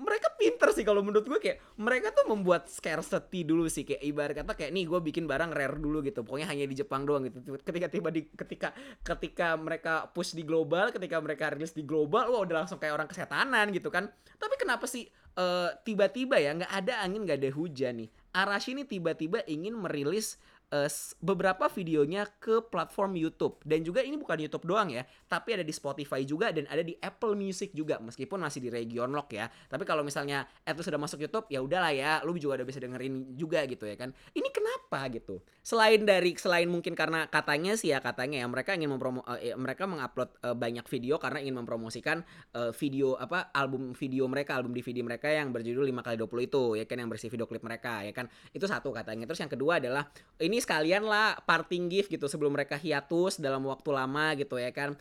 mereka 0.00 0.33
pinter 0.40 0.73
sih 0.73 0.81
kalau 0.81 1.05
menurut 1.05 1.29
gue 1.29 1.37
kayak 1.37 1.61
mereka 1.76 2.09
tuh 2.17 2.25
membuat 2.33 2.73
scarcity 2.73 3.45
dulu 3.45 3.69
sih 3.69 3.85
kayak 3.85 4.00
ibarat 4.00 4.33
kata 4.33 4.57
kayak 4.57 4.73
nih 4.73 4.88
gue 4.88 5.00
bikin 5.05 5.29
barang 5.29 5.52
rare 5.52 5.76
dulu 5.76 6.00
gitu 6.00 6.25
pokoknya 6.25 6.49
hanya 6.49 6.64
di 6.64 6.73
Jepang 6.73 7.05
doang 7.05 7.29
gitu 7.29 7.45
ketika 7.61 7.87
tiba 7.93 8.09
di 8.09 8.25
ketika 8.33 8.73
ketika 9.05 9.61
mereka 9.61 10.09
push 10.17 10.33
di 10.33 10.40
global 10.40 10.88
ketika 10.88 11.21
mereka 11.21 11.52
rilis 11.52 11.76
di 11.76 11.85
global 11.85 12.33
wah 12.33 12.40
udah 12.40 12.64
langsung 12.64 12.81
kayak 12.81 12.97
orang 12.97 13.09
kesetanan 13.12 13.69
gitu 13.76 13.93
kan 13.93 14.09
tapi 14.40 14.57
kenapa 14.57 14.88
sih 14.88 15.05
uh, 15.37 15.71
tiba-tiba 15.85 16.41
ya 16.41 16.57
nggak 16.57 16.73
ada 16.73 17.05
angin 17.05 17.27
nggak 17.27 17.39
ada 17.43 17.51
hujan 17.53 18.07
nih. 18.07 18.11
Arashi 18.31 18.79
ini 18.79 18.87
tiba-tiba 18.87 19.43
ingin 19.51 19.75
merilis 19.75 20.39
uh, 20.71 20.89
beberapa 21.21 21.67
videonya 21.71 22.27
ke 22.39 22.62
platform 22.71 23.19
YouTube 23.19 23.61
dan 23.67 23.83
juga 23.83 24.00
ini 24.03 24.17
bukan 24.17 24.39
YouTube 24.39 24.65
doang 24.67 24.91
ya, 24.91 25.03
tapi 25.27 25.59
ada 25.59 25.65
di 25.67 25.75
Spotify 25.75 26.23
juga 26.23 26.55
dan 26.55 26.67
ada 26.71 26.81
di 26.81 26.95
Apple 27.03 27.35
Music 27.35 27.75
juga 27.75 27.99
meskipun 27.99 28.39
masih 28.41 28.62
di 28.62 28.71
region 28.71 29.11
lock 29.11 29.35
ya. 29.35 29.50
Tapi 29.50 29.83
kalau 29.85 30.07
misalnya 30.07 30.47
itu 30.65 30.83
sudah 30.83 30.99
masuk 30.99 31.21
YouTube 31.27 31.47
ya 31.50 31.61
udahlah 31.61 31.93
ya, 31.93 32.23
lu 32.23 32.39
juga 32.39 32.62
udah 32.62 32.67
bisa 32.67 32.79
dengerin 32.81 33.35
juga 33.35 33.67
gitu 33.67 33.85
ya 33.85 33.99
kan. 33.99 34.15
Ini 34.33 34.49
kenapa 34.55 35.11
gitu? 35.11 35.43
Selain 35.61 36.00
dari 36.07 36.35
selain 36.39 36.71
mungkin 36.71 36.95
karena 36.97 37.27
katanya 37.29 37.77
sih 37.77 37.93
ya 37.93 38.00
katanya 38.00 38.41
ya 38.41 38.47
mereka 38.49 38.73
ingin 38.73 38.91
mempromo 38.95 39.21
uh, 39.27 39.37
mereka 39.59 39.85
mengupload 39.85 40.31
uh, 40.47 40.57
banyak 40.57 40.87
video 40.87 41.19
karena 41.19 41.43
ingin 41.43 41.61
mempromosikan 41.61 42.23
uh, 42.57 42.71
video 42.73 43.19
apa 43.19 43.50
album 43.53 43.93
video 43.93 44.25
mereka, 44.31 44.57
album 44.57 44.73
DVD 44.73 45.03
mereka 45.03 45.29
yang 45.29 45.50
berjudul 45.50 45.85
5 45.85 46.07
kali 46.07 46.17
20 46.17 46.49
itu 46.49 46.62
ya 46.79 46.85
kan 46.87 46.97
yang 47.03 47.11
bersih 47.11 47.29
video 47.29 47.45
klip 47.50 47.62
mereka 47.67 48.07
ya 48.07 48.15
kan. 48.15 48.31
Itu 48.55 48.71
satu 48.71 48.95
katanya. 48.95 49.27
Terus 49.27 49.43
yang 49.43 49.53
kedua 49.53 49.83
adalah 49.83 50.07
ini 50.41 50.60
sekalian 50.61 51.05
lah 51.09 51.40
parting 51.43 51.90
gift 51.90 52.12
gitu 52.12 52.29
sebelum 52.29 52.55
mereka 52.55 52.76
hiatus 52.79 53.40
dalam 53.40 53.64
waktu 53.67 53.90
lama 53.90 54.37
gitu 54.38 54.61
ya 54.61 54.71
kan. 54.71 54.95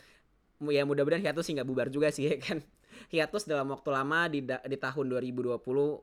Ya 0.68 0.84
mudah-mudahan 0.84 1.24
hiatus 1.24 1.48
sih 1.48 1.56
nggak 1.56 1.68
bubar 1.68 1.88
juga 1.88 2.10
sih 2.12 2.26
ya 2.32 2.36
kan. 2.40 2.60
Hiatus 3.08 3.48
dalam 3.48 3.70
waktu 3.72 3.88
lama 3.94 4.28
di 4.28 4.44
di 4.44 4.76
tahun 4.76 5.06
2020 5.08 5.56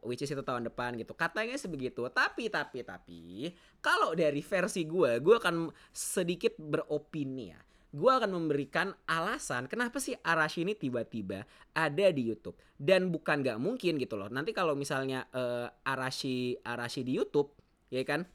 which 0.07 0.23
is 0.23 0.31
itu 0.31 0.41
tahun 0.41 0.65
depan 0.71 0.97
gitu. 0.97 1.13
Katanya 1.13 1.53
sebegitu 1.59 2.07
tapi 2.09 2.49
tapi 2.49 2.81
tapi 2.81 3.51
kalau 3.83 4.17
dari 4.17 4.41
versi 4.41 4.87
gue 4.87 5.21
gue 5.21 5.35
akan 5.37 5.69
sedikit 5.93 6.57
beropini 6.57 7.53
ya. 7.53 7.59
Gue 7.87 8.11
akan 8.11 8.35
memberikan 8.35 8.91
alasan 9.07 9.69
kenapa 9.69 9.97
sih 10.01 10.17
Arashi 10.19 10.67
ini 10.67 10.73
tiba-tiba 10.73 11.45
ada 11.75 12.07
di 12.09 12.21
YouTube. 12.25 12.57
Dan 12.77 13.09
bukan 13.09 13.41
gak 13.41 13.57
mungkin 13.57 13.97
gitu 13.97 14.19
loh. 14.19 14.29
Nanti 14.29 14.53
kalau 14.53 14.77
misalnya 14.77 15.25
uh, 15.33 15.69
Arashi 15.85 16.57
Arashi 16.61 17.01
di 17.01 17.17
YouTube 17.17 17.57
ya 17.87 18.03
kan 18.03 18.27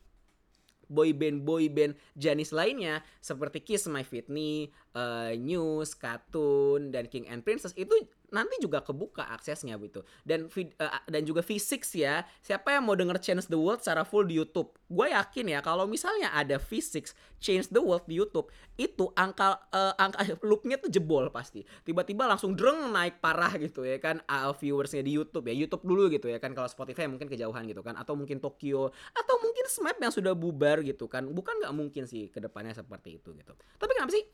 boy 0.93 1.17
band 1.17 1.43
boy 1.43 1.73
band 1.73 1.97
Janis 2.13 2.53
lainnya 2.53 3.01
seperti 3.19 3.65
Kiss 3.65 3.89
My 3.89 4.05
Fitney, 4.05 4.69
uh, 4.93 5.33
News, 5.33 5.97
Cartoon 5.97 6.93
dan 6.93 7.09
King 7.09 7.27
and 7.33 7.41
Princess 7.41 7.73
itu 7.75 7.97
nanti 8.33 8.57
juga 8.59 8.81
kebuka 8.81 9.29
aksesnya 9.37 9.77
gitu. 9.79 10.01
Dan 10.25 10.49
uh, 10.49 11.01
dan 11.07 11.23
juga 11.23 11.45
V6 11.45 12.01
ya. 12.01 12.25
Siapa 12.41 12.73
yang 12.73 12.89
mau 12.89 12.97
denger 12.97 13.21
Change 13.21 13.47
the 13.53 13.61
World 13.61 13.85
secara 13.85 14.03
full 14.03 14.25
di 14.25 14.41
YouTube? 14.41 14.73
Gue 14.89 15.13
yakin 15.13 15.53
ya 15.53 15.61
kalau 15.61 15.85
misalnya 15.85 16.33
ada 16.33 16.57
V6 16.57 17.13
Change 17.39 17.69
the 17.69 17.79
World 17.79 18.09
di 18.09 18.17
YouTube, 18.17 18.49
itu 18.81 19.13
angka 19.15 19.61
uh, 19.71 19.95
angka 20.01 20.25
loopnya 20.49 20.81
tuh 20.81 20.89
jebol 20.89 21.29
pasti. 21.29 21.63
Tiba-tiba 21.85 22.25
langsung 22.25 22.57
dreng 22.57 22.91
naik 22.91 23.21
parah 23.21 23.53
gitu 23.61 23.85
ya 23.85 24.01
kan 24.01 24.25
uh, 24.25 24.57
viewersnya 24.57 25.05
di 25.05 25.13
YouTube 25.15 25.47
ya. 25.47 25.55
YouTube 25.55 25.85
dulu 25.85 26.09
gitu 26.09 26.33
ya 26.33 26.41
kan 26.41 26.57
kalau 26.57 26.67
Spotify 26.67 27.05
mungkin 27.07 27.29
kejauhan 27.29 27.69
gitu 27.69 27.85
kan 27.85 27.95
atau 28.01 28.17
mungkin 28.17 28.41
Tokyo 28.41 28.91
atau 29.13 29.35
mungkin 29.39 29.65
Smap 29.73 29.97
yang 30.01 30.13
sudah 30.13 30.33
bubar 30.33 30.81
gitu 30.81 31.07
kan. 31.07 31.29
Bukan 31.29 31.61
nggak 31.61 31.73
mungkin 31.77 32.09
sih 32.09 32.33
ke 32.33 32.41
depannya 32.41 32.73
seperti 32.73 33.21
itu 33.21 33.37
gitu. 33.37 33.53
Tapi 33.77 33.93
kenapa 33.93 34.13
sih 34.13 34.25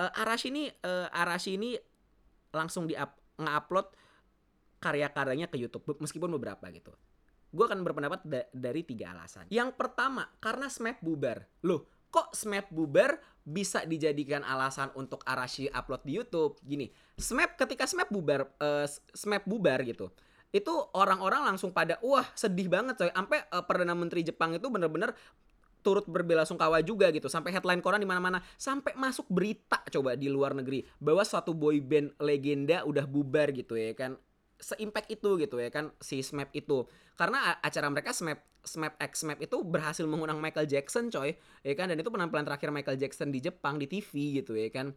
uh, 0.00 0.20
Arashi 0.24 0.48
ini 0.48 0.64
uh, 0.68 1.08
Arashi 1.12 1.60
ini 1.60 1.76
langsung 2.52 2.86
di 2.86 2.94
up 2.94 3.16
nge-upload 3.40 3.86
karya-karyanya 4.80 5.48
ke 5.48 5.56
YouTube 5.60 5.84
meskipun 6.00 6.32
beberapa 6.36 6.64
gitu. 6.72 6.92
Gue 7.50 7.66
akan 7.66 7.82
berpendapat 7.82 8.22
da 8.22 8.46
dari 8.54 8.86
tiga 8.86 9.10
alasan. 9.10 9.50
Yang 9.50 9.74
pertama, 9.74 10.30
karena 10.38 10.70
Smap 10.70 11.02
bubar. 11.02 11.50
Loh, 11.66 11.86
kok 12.08 12.30
Smap 12.32 12.70
bubar 12.70 13.18
bisa 13.42 13.82
dijadikan 13.82 14.46
alasan 14.46 14.94
untuk 14.94 15.26
Arashi 15.26 15.66
upload 15.66 16.06
di 16.06 16.14
YouTube? 16.14 16.62
Gini, 16.62 16.86
Smap 17.18 17.58
ketika 17.58 17.90
Smap 17.90 18.08
bubar, 18.08 18.46
uh, 18.62 18.86
Smap 19.12 19.44
bubar 19.44 19.82
gitu 19.82 20.14
itu 20.50 20.74
orang-orang 20.98 21.46
langsung 21.54 21.70
pada 21.70 21.94
wah 22.02 22.26
sedih 22.34 22.66
banget 22.66 22.98
coy 22.98 23.10
sampai 23.14 23.38
uh, 23.54 23.62
perdana 23.62 23.94
menteri 23.94 24.26
Jepang 24.26 24.50
itu 24.50 24.66
bener-bener 24.66 25.14
turut 25.80 26.06
berbela 26.06 26.46
sungkawa 26.46 26.80
juga 26.84 27.10
gitu. 27.10 27.26
Sampai 27.26 27.52
headline 27.52 27.80
koran 27.80 28.00
di 28.00 28.08
mana-mana. 28.08 28.40
Sampai 28.54 28.94
masuk 28.96 29.26
berita 29.28 29.82
coba 29.90 30.14
di 30.14 30.30
luar 30.30 30.54
negeri. 30.56 30.84
Bahwa 31.00 31.24
suatu 31.26 31.52
boy 31.52 31.80
band 31.82 32.16
legenda 32.20 32.84
udah 32.86 33.04
bubar 33.04 33.52
gitu 33.52 33.76
ya 33.76 33.92
kan 33.96 34.16
seimpact 34.60 35.08
itu 35.08 35.40
gitu 35.40 35.56
ya 35.58 35.72
kan 35.72 35.90
si 35.98 36.20
Smap 36.20 36.52
itu. 36.52 36.84
Karena 37.16 37.56
acara 37.60 37.88
mereka 37.88 38.12
Smap 38.12 38.40
Smap 38.60 39.00
X 39.00 39.24
Smap 39.24 39.40
itu 39.40 39.64
berhasil 39.64 40.04
mengundang 40.04 40.36
Michael 40.36 40.68
Jackson 40.68 41.08
coy 41.08 41.32
ya 41.64 41.74
kan? 41.76 41.88
Dan 41.88 41.96
itu 41.96 42.12
penampilan 42.12 42.44
terakhir 42.44 42.68
Michael 42.68 43.00
Jackson 43.00 43.32
di 43.32 43.40
Jepang 43.40 43.80
di 43.80 43.88
TV 43.88 44.40
gitu 44.40 44.52
ya 44.52 44.68
kan? 44.68 44.92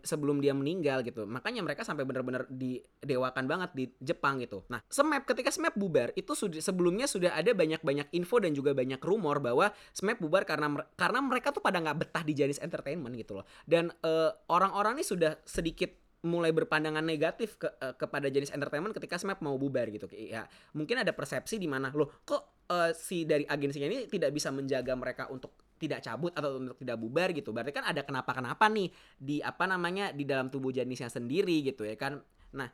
Sebelum 0.00 0.40
dia 0.40 0.56
meninggal 0.56 1.04
gitu. 1.04 1.28
Makanya 1.28 1.60
mereka 1.60 1.84
sampai 1.84 2.08
benar-benar 2.08 2.48
didewakan 2.48 3.44
banget 3.44 3.70
di 3.76 3.84
Jepang 4.00 4.40
gitu. 4.40 4.64
Nah 4.72 4.80
Smap 4.88 5.28
ketika 5.28 5.52
Smap 5.52 5.76
bubar 5.76 6.16
itu 6.16 6.32
sudah 6.32 6.60
sebelumnya 6.64 7.04
sudah 7.04 7.36
ada 7.36 7.52
banyak-banyak 7.52 8.12
info 8.16 8.40
dan 8.40 8.56
juga 8.56 8.72
banyak 8.72 9.00
rumor 9.04 9.44
bahwa 9.44 9.68
Smap 9.92 10.16
bubar 10.16 10.48
karena 10.48 10.72
karena 10.96 11.20
mereka 11.20 11.52
tuh 11.52 11.60
pada 11.60 11.80
nggak 11.84 12.08
betah 12.08 12.24
di 12.24 12.32
Janis 12.32 12.60
Entertainment 12.64 13.12
gitu 13.12 13.36
loh. 13.40 13.44
Dan 13.68 13.92
uh, 14.00 14.32
orang-orang 14.48 15.00
ini 15.00 15.04
sudah 15.04 15.36
sedikit 15.44 16.05
mulai 16.26 16.50
berpandangan 16.50 17.06
negatif 17.06 17.54
ke, 17.56 17.70
uh, 17.70 17.94
kepada 17.94 18.26
jenis 18.26 18.50
entertainment 18.50 18.92
ketika 18.92 19.16
Smap 19.16 19.38
mau 19.40 19.54
bubar 19.54 19.86
gitu. 19.94 20.10
Ya, 20.10 20.50
mungkin 20.74 20.98
ada 21.00 21.14
persepsi 21.14 21.56
di 21.62 21.70
mana 21.70 21.94
loh 21.94 22.10
kok 22.26 22.66
uh, 22.68 22.90
si 22.90 23.22
dari 23.22 23.46
agensinya 23.46 23.86
ini 23.86 24.10
tidak 24.10 24.34
bisa 24.34 24.50
menjaga 24.50 24.98
mereka 24.98 25.30
untuk 25.30 25.54
tidak 25.78 26.02
cabut 26.02 26.34
atau 26.34 26.58
untuk 26.58 26.76
tidak 26.82 26.98
bubar 26.98 27.30
gitu. 27.30 27.54
Berarti 27.54 27.70
kan 27.70 27.86
ada 27.86 28.02
kenapa-kenapa 28.02 28.66
nih 28.66 28.90
di 29.16 29.38
apa 29.38 29.70
namanya 29.70 30.10
di 30.10 30.26
dalam 30.26 30.50
tubuh 30.50 30.74
jenisnya 30.74 31.08
sendiri 31.08 31.62
gitu 31.62 31.86
ya 31.86 31.94
kan. 31.94 32.18
Nah, 32.58 32.68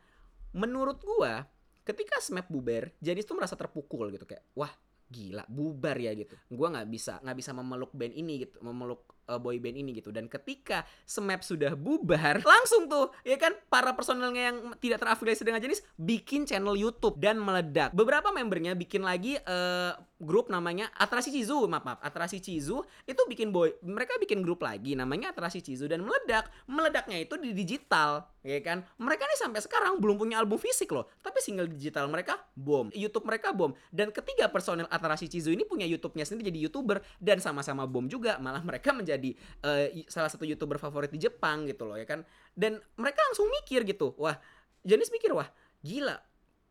menurut 0.56 1.04
gua 1.04 1.44
ketika 1.84 2.22
Smap 2.22 2.48
bubar, 2.48 2.94
jenis 3.02 3.28
tuh 3.28 3.36
merasa 3.36 3.58
terpukul 3.58 4.08
gitu 4.14 4.24
kayak 4.24 4.42
wah 4.56 4.72
gila 5.12 5.44
bubar 5.44 6.00
ya 6.00 6.16
gitu 6.16 6.32
gue 6.32 6.66
nggak 6.72 6.88
bisa 6.88 7.20
nggak 7.20 7.36
bisa 7.36 7.52
memeluk 7.52 7.92
band 7.92 8.16
ini 8.16 8.48
gitu 8.48 8.64
memeluk 8.64 9.04
uh, 9.28 9.38
boy 9.38 9.58
band 9.62 9.78
ini 9.78 9.98
gitu. 9.98 10.10
Dan 10.10 10.26
ketika 10.26 10.82
Smap 11.06 11.44
sudah 11.44 11.76
bubar 11.76 12.42
langsung 12.52 12.88
tuh 12.88 13.12
ya 13.22 13.36
kan 13.38 13.54
para 13.68 13.94
personelnya 13.94 14.52
yang 14.52 14.58
tidak 14.80 15.02
terafiliasi 15.02 15.42
dengan 15.46 15.60
jenis 15.62 15.84
bikin 15.94 16.48
channel 16.48 16.74
YouTube 16.74 17.20
dan 17.20 17.38
meledak. 17.38 17.94
Beberapa 17.94 18.32
membernya 18.34 18.74
bikin 18.74 19.04
lagi 19.04 19.38
uh, 19.38 19.94
grup 20.22 20.48
namanya 20.48 20.90
Atrasi 20.96 21.34
Cizu 21.34 21.66
maaf 21.66 21.82
maaf 21.82 22.00
Atrasi 22.02 22.38
Cizu 22.38 22.82
itu 23.04 23.22
bikin 23.26 23.50
boy 23.50 23.74
mereka 23.82 24.16
bikin 24.22 24.40
grup 24.40 24.62
lagi 24.62 24.94
namanya 24.94 25.34
Atrasi 25.34 25.62
Cizu 25.62 25.86
dan 25.86 26.02
meledak. 26.02 26.48
Meledaknya 26.66 27.20
itu 27.22 27.36
di 27.38 27.52
digital 27.52 28.31
ya 28.42 28.58
kan? 28.58 28.82
Mereka 28.98 29.22
nih 29.22 29.38
sampai 29.38 29.62
sekarang 29.62 30.02
belum 30.02 30.18
punya 30.18 30.42
album 30.42 30.58
fisik 30.58 30.90
loh. 30.90 31.06
Tapi 31.22 31.38
single 31.38 31.70
digital 31.70 32.10
mereka 32.10 32.42
bom. 32.58 32.90
YouTube 32.90 33.24
mereka 33.24 33.54
bom. 33.54 33.70
Dan 33.88 34.10
ketiga 34.10 34.50
personel 34.50 34.90
Atrasi 34.90 35.30
Cizu 35.30 35.54
ini 35.54 35.62
punya 35.62 35.86
YouTube-nya 35.86 36.26
sendiri 36.26 36.50
jadi 36.50 36.68
youtuber 36.68 37.00
dan 37.22 37.38
sama-sama 37.38 37.86
bom 37.86 38.04
juga. 38.10 38.36
Malah 38.42 38.60
mereka 38.66 38.90
menjadi 38.90 39.32
uh, 39.62 39.86
salah 40.10 40.28
satu 40.28 40.42
youtuber 40.44 40.76
favorit 40.76 41.08
di 41.14 41.22
Jepang 41.22 41.70
gitu 41.70 41.86
loh 41.86 41.96
ya 41.96 42.04
kan? 42.04 42.26
Dan 42.52 42.82
mereka 42.98 43.22
langsung 43.30 43.48
mikir 43.62 43.86
gitu 43.86 44.12
wah 44.18 44.36
Janis 44.82 45.08
mikir 45.14 45.32
wah 45.32 45.46
gila. 45.80 46.18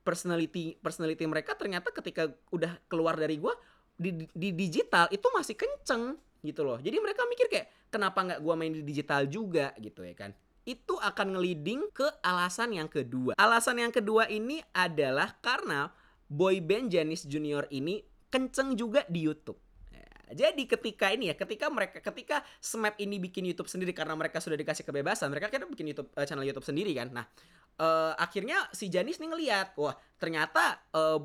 Personality 0.02 0.76
personality 0.82 1.24
mereka 1.30 1.56
ternyata 1.56 1.94
ketika 1.94 2.28
udah 2.52 2.74
keluar 2.90 3.16
dari 3.16 3.38
gua 3.38 3.54
di, 3.96 4.26
di 4.34 4.50
digital 4.50 5.06
itu 5.14 5.30
masih 5.30 5.56
kenceng 5.56 6.18
gitu 6.42 6.66
loh. 6.66 6.82
Jadi 6.82 6.98
mereka 6.98 7.22
mikir 7.30 7.48
kayak 7.48 7.70
kenapa 7.94 8.18
nggak 8.26 8.40
gua 8.42 8.58
main 8.58 8.74
di 8.74 8.82
digital 8.82 9.30
juga? 9.30 9.72
gitu 9.78 10.02
ya 10.02 10.18
kan 10.18 10.34
itu 10.68 10.94
akan 11.02 11.38
ngeliding 11.38 11.90
ke 11.94 12.08
alasan 12.22 12.76
yang 12.76 12.90
kedua 12.90 13.34
alasan 13.38 13.82
yang 13.82 13.94
kedua 13.94 14.30
ini 14.30 14.62
adalah 14.72 15.38
karena 15.42 15.90
boy 16.30 16.62
band 16.62 16.94
Janis 16.94 17.26
Junior 17.26 17.66
ini 17.74 18.02
kenceng 18.32 18.78
juga 18.80 19.04
di 19.10 19.28
YouTube 19.28 19.60
Jadi 20.32 20.64
ketika 20.64 21.12
ini 21.12 21.28
ya, 21.28 21.36
ketika 21.36 21.68
mereka 21.68 22.00
ketika 22.00 22.40
Smap 22.64 22.96
ini 23.04 23.20
bikin 23.20 23.44
YouTube 23.44 23.68
sendiri 23.68 23.92
karena 23.92 24.16
mereka 24.16 24.40
sudah 24.40 24.56
dikasih 24.56 24.88
kebebasan, 24.88 25.28
mereka 25.28 25.52
kan 25.52 25.68
bikin 25.68 25.92
YouTube 25.92 26.08
uh, 26.16 26.24
channel 26.24 26.48
YouTube 26.48 26.64
sendiri 26.64 26.96
kan. 26.96 27.12
Nah, 27.12 27.26
uh, 27.84 28.16
akhirnya 28.16 28.64
si 28.72 28.88
Janis 28.88 29.20
nih 29.20 29.28
ngeliat, 29.28 29.76
wah 29.76 29.96
ternyata 30.16 30.88
uh, 30.96 31.20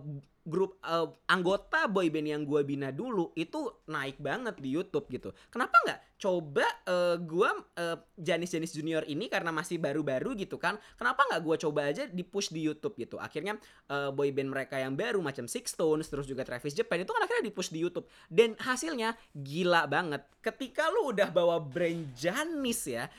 grup 0.46 0.78
uh, 0.86 1.10
anggota 1.26 1.90
boyband 1.90 2.30
yang 2.30 2.42
gue 2.46 2.62
bina 2.62 2.94
dulu 2.94 3.34
itu 3.34 3.82
naik 3.90 4.22
banget 4.22 4.56
di 4.62 4.78
YouTube 4.78 5.10
gitu. 5.10 5.34
Kenapa 5.50 5.74
nggak 5.82 6.00
coba 6.16 6.64
uh, 6.88 7.18
gue 7.20 7.50
uh, 7.76 7.98
Janis 8.16 8.72
Junior 8.72 9.04
ini 9.04 9.26
karena 9.26 9.50
masih 9.50 9.76
baru-baru 9.76 10.38
gitu 10.38 10.56
kan? 10.56 10.78
Kenapa 10.94 11.26
nggak 11.28 11.42
gue 11.42 11.56
coba 11.66 11.80
aja 11.90 12.06
di 12.06 12.22
push 12.22 12.54
di 12.54 12.62
YouTube 12.62 12.94
gitu? 12.96 13.18
Akhirnya 13.18 13.58
uh, 13.90 14.14
boyband 14.14 14.48
mereka 14.48 14.78
yang 14.78 14.94
baru 14.94 15.18
macam 15.18 15.50
Six 15.50 15.74
Stones 15.74 16.06
terus 16.06 16.24
juga 16.30 16.46
Travis 16.46 16.72
Japan 16.72 17.02
itu 17.02 17.10
kan 17.10 17.26
akhirnya 17.26 17.44
di 17.44 17.52
push 17.52 17.74
di 17.74 17.82
YouTube 17.82 18.06
dan 18.30 18.54
hasilnya 18.56 19.18
gila 19.34 19.90
banget. 19.90 20.22
Ketika 20.40 20.88
lu 20.94 21.10
udah 21.10 21.28
bawa 21.28 21.58
brand 21.58 22.14
Janis 22.14 22.86
ya 22.86 23.10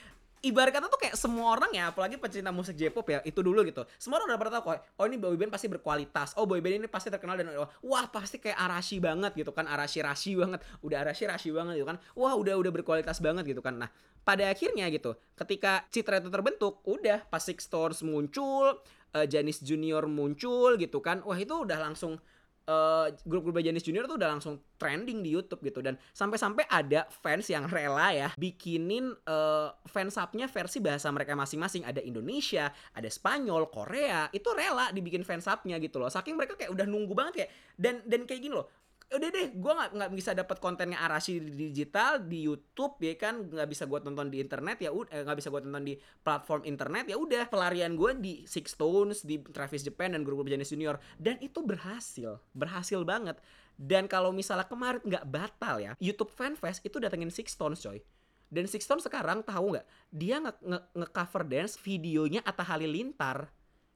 ibarat 0.46 0.70
kata 0.74 0.88
tuh 0.90 1.00
kayak 1.02 1.16
semua 1.18 1.58
orang 1.58 1.72
ya 1.74 1.90
apalagi 1.90 2.18
pecinta 2.22 2.54
musik 2.54 2.78
J-pop 2.78 3.08
ya 3.10 3.20
itu 3.26 3.40
dulu 3.42 3.66
gitu. 3.66 3.86
Semua 3.98 4.22
orang 4.22 4.34
udah 4.34 4.40
pernah 4.40 4.54
tahu 4.60 4.64
oh 4.76 5.06
ini 5.10 5.18
boyband 5.18 5.52
pasti 5.54 5.68
berkualitas. 5.70 6.38
Oh 6.38 6.46
boyband 6.46 6.86
ini 6.86 6.88
pasti 6.90 7.10
terkenal 7.10 7.38
dan 7.38 7.54
wah 7.82 8.06
pasti 8.10 8.38
kayak 8.38 8.58
arashi 8.58 9.02
banget 9.02 9.34
gitu 9.34 9.50
kan 9.52 9.66
arashi 9.66 10.04
rashi 10.04 10.38
banget. 10.38 10.62
Udah 10.86 11.02
arashi 11.06 11.26
rashi 11.26 11.50
banget 11.50 11.82
gitu 11.82 11.88
kan. 11.90 11.98
Wah 12.14 12.34
udah 12.38 12.58
udah 12.58 12.72
berkualitas 12.72 13.18
banget 13.20 13.50
gitu 13.50 13.62
kan. 13.66 13.78
Nah 13.82 13.90
pada 14.22 14.44
akhirnya 14.52 14.92
gitu 14.92 15.16
ketika 15.40 15.88
citra 15.88 16.20
itu 16.20 16.28
terbentuk 16.28 16.84
udah 16.84 17.24
pas 17.32 17.40
Six 17.40 17.64
Stars 17.64 18.04
muncul 18.04 18.76
uh, 19.16 19.26
Janis 19.26 19.64
Junior 19.64 20.06
muncul 20.06 20.76
gitu 20.78 21.00
kan. 21.00 21.24
Wah 21.24 21.38
itu 21.40 21.56
udah 21.56 21.80
langsung 21.80 22.20
uh, 22.68 23.10
grup-grup 23.26 23.58
Janis 23.64 23.82
Junior 23.82 24.06
tuh 24.06 24.20
udah 24.20 24.30
langsung 24.38 24.62
trending 24.78 25.24
di 25.26 25.34
YouTube 25.34 25.64
gitu. 25.66 25.80
Dan 25.82 25.98
sampai-sampai 26.14 26.68
ada 26.70 27.08
fans 27.10 27.48
yang 27.50 27.66
rela 27.66 28.14
ya 28.14 28.30
bikinin 28.36 29.16
uh, 29.26 29.74
fans 29.90 30.20
subnya 30.20 30.46
versi 30.46 30.78
bahasa 30.84 31.10
mereka 31.10 31.34
masing-masing. 31.34 31.88
Ada 31.88 32.04
Indonesia, 32.04 32.70
ada 32.94 33.10
Spanyol, 33.10 33.72
Korea. 33.72 34.28
Itu 34.30 34.54
rela 34.54 34.92
dibikin 34.94 35.24
fans 35.24 35.48
subnya 35.48 35.80
gitu 35.82 35.98
loh. 35.98 36.12
Saking 36.12 36.38
mereka 36.38 36.60
kayak 36.60 36.70
udah 36.76 36.86
nunggu 36.86 37.14
banget 37.16 37.34
kayak 37.44 37.52
dan 37.80 37.96
dan 38.06 38.28
kayak 38.28 38.44
gini 38.44 38.54
loh 38.54 38.68
udah 39.08 39.30
deh 39.32 39.56
gue 39.56 39.72
nggak 39.72 39.92
nggak 39.96 40.12
bisa 40.12 40.36
dapat 40.36 40.60
kontennya 40.60 41.00
Arashi 41.00 41.40
di 41.40 41.72
digital 41.72 42.20
di 42.28 42.44
YouTube 42.44 43.00
ya 43.00 43.16
kan? 43.16 43.48
Nggak 43.48 43.68
bisa 43.72 43.84
gue 43.88 44.00
tonton 44.04 44.28
di 44.28 44.44
internet 44.44 44.84
ya 44.84 44.92
udah 44.92 45.12
eh, 45.16 45.24
nggak 45.24 45.38
bisa 45.40 45.48
gue 45.48 45.62
tonton 45.64 45.84
di 45.88 45.96
platform 46.20 46.62
internet 46.68 47.08
ya 47.08 47.16
udah. 47.16 47.48
Pelarian 47.48 47.96
gue 47.96 48.12
di 48.20 48.34
Six 48.44 48.76
Stones 48.76 49.24
di 49.24 49.40
Travis 49.40 49.88
Japan 49.88 50.12
dan 50.12 50.28
grup 50.28 50.44
Janis 50.44 50.76
Junior. 50.76 51.00
Dan 51.16 51.40
itu 51.40 51.64
berhasil 51.64 52.44
berhasil 52.52 53.00
banget. 53.08 53.40
Dan 53.80 54.12
kalau 54.12 54.36
misalnya 54.36 54.68
kemarin 54.68 55.00
nggak 55.06 55.26
batal 55.30 55.80
ya 55.80 55.96
YouTube 56.04 56.34
Fanfest 56.34 56.84
itu 56.84 57.00
datengin 57.00 57.32
Six 57.32 57.56
Stones 57.56 57.80
coy. 57.80 58.04
Dan 58.52 58.68
Six 58.68 58.84
Stones 58.84 59.08
sekarang 59.08 59.44
tahu 59.44 59.76
nggak? 59.76 59.88
Dia 60.12 60.40
nge, 60.40 60.52
nge, 60.64 60.80
nge 61.00 61.08
cover 61.16 61.44
dance 61.48 61.76
videonya 61.80 62.44
Atta 62.44 62.64
Halilintar. 62.64 63.52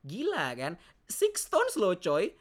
Gila 0.07 0.55
kan? 0.55 0.73
Six 1.07 1.51
Stones 1.51 1.75
loh 1.75 1.95
coy. 1.99 2.31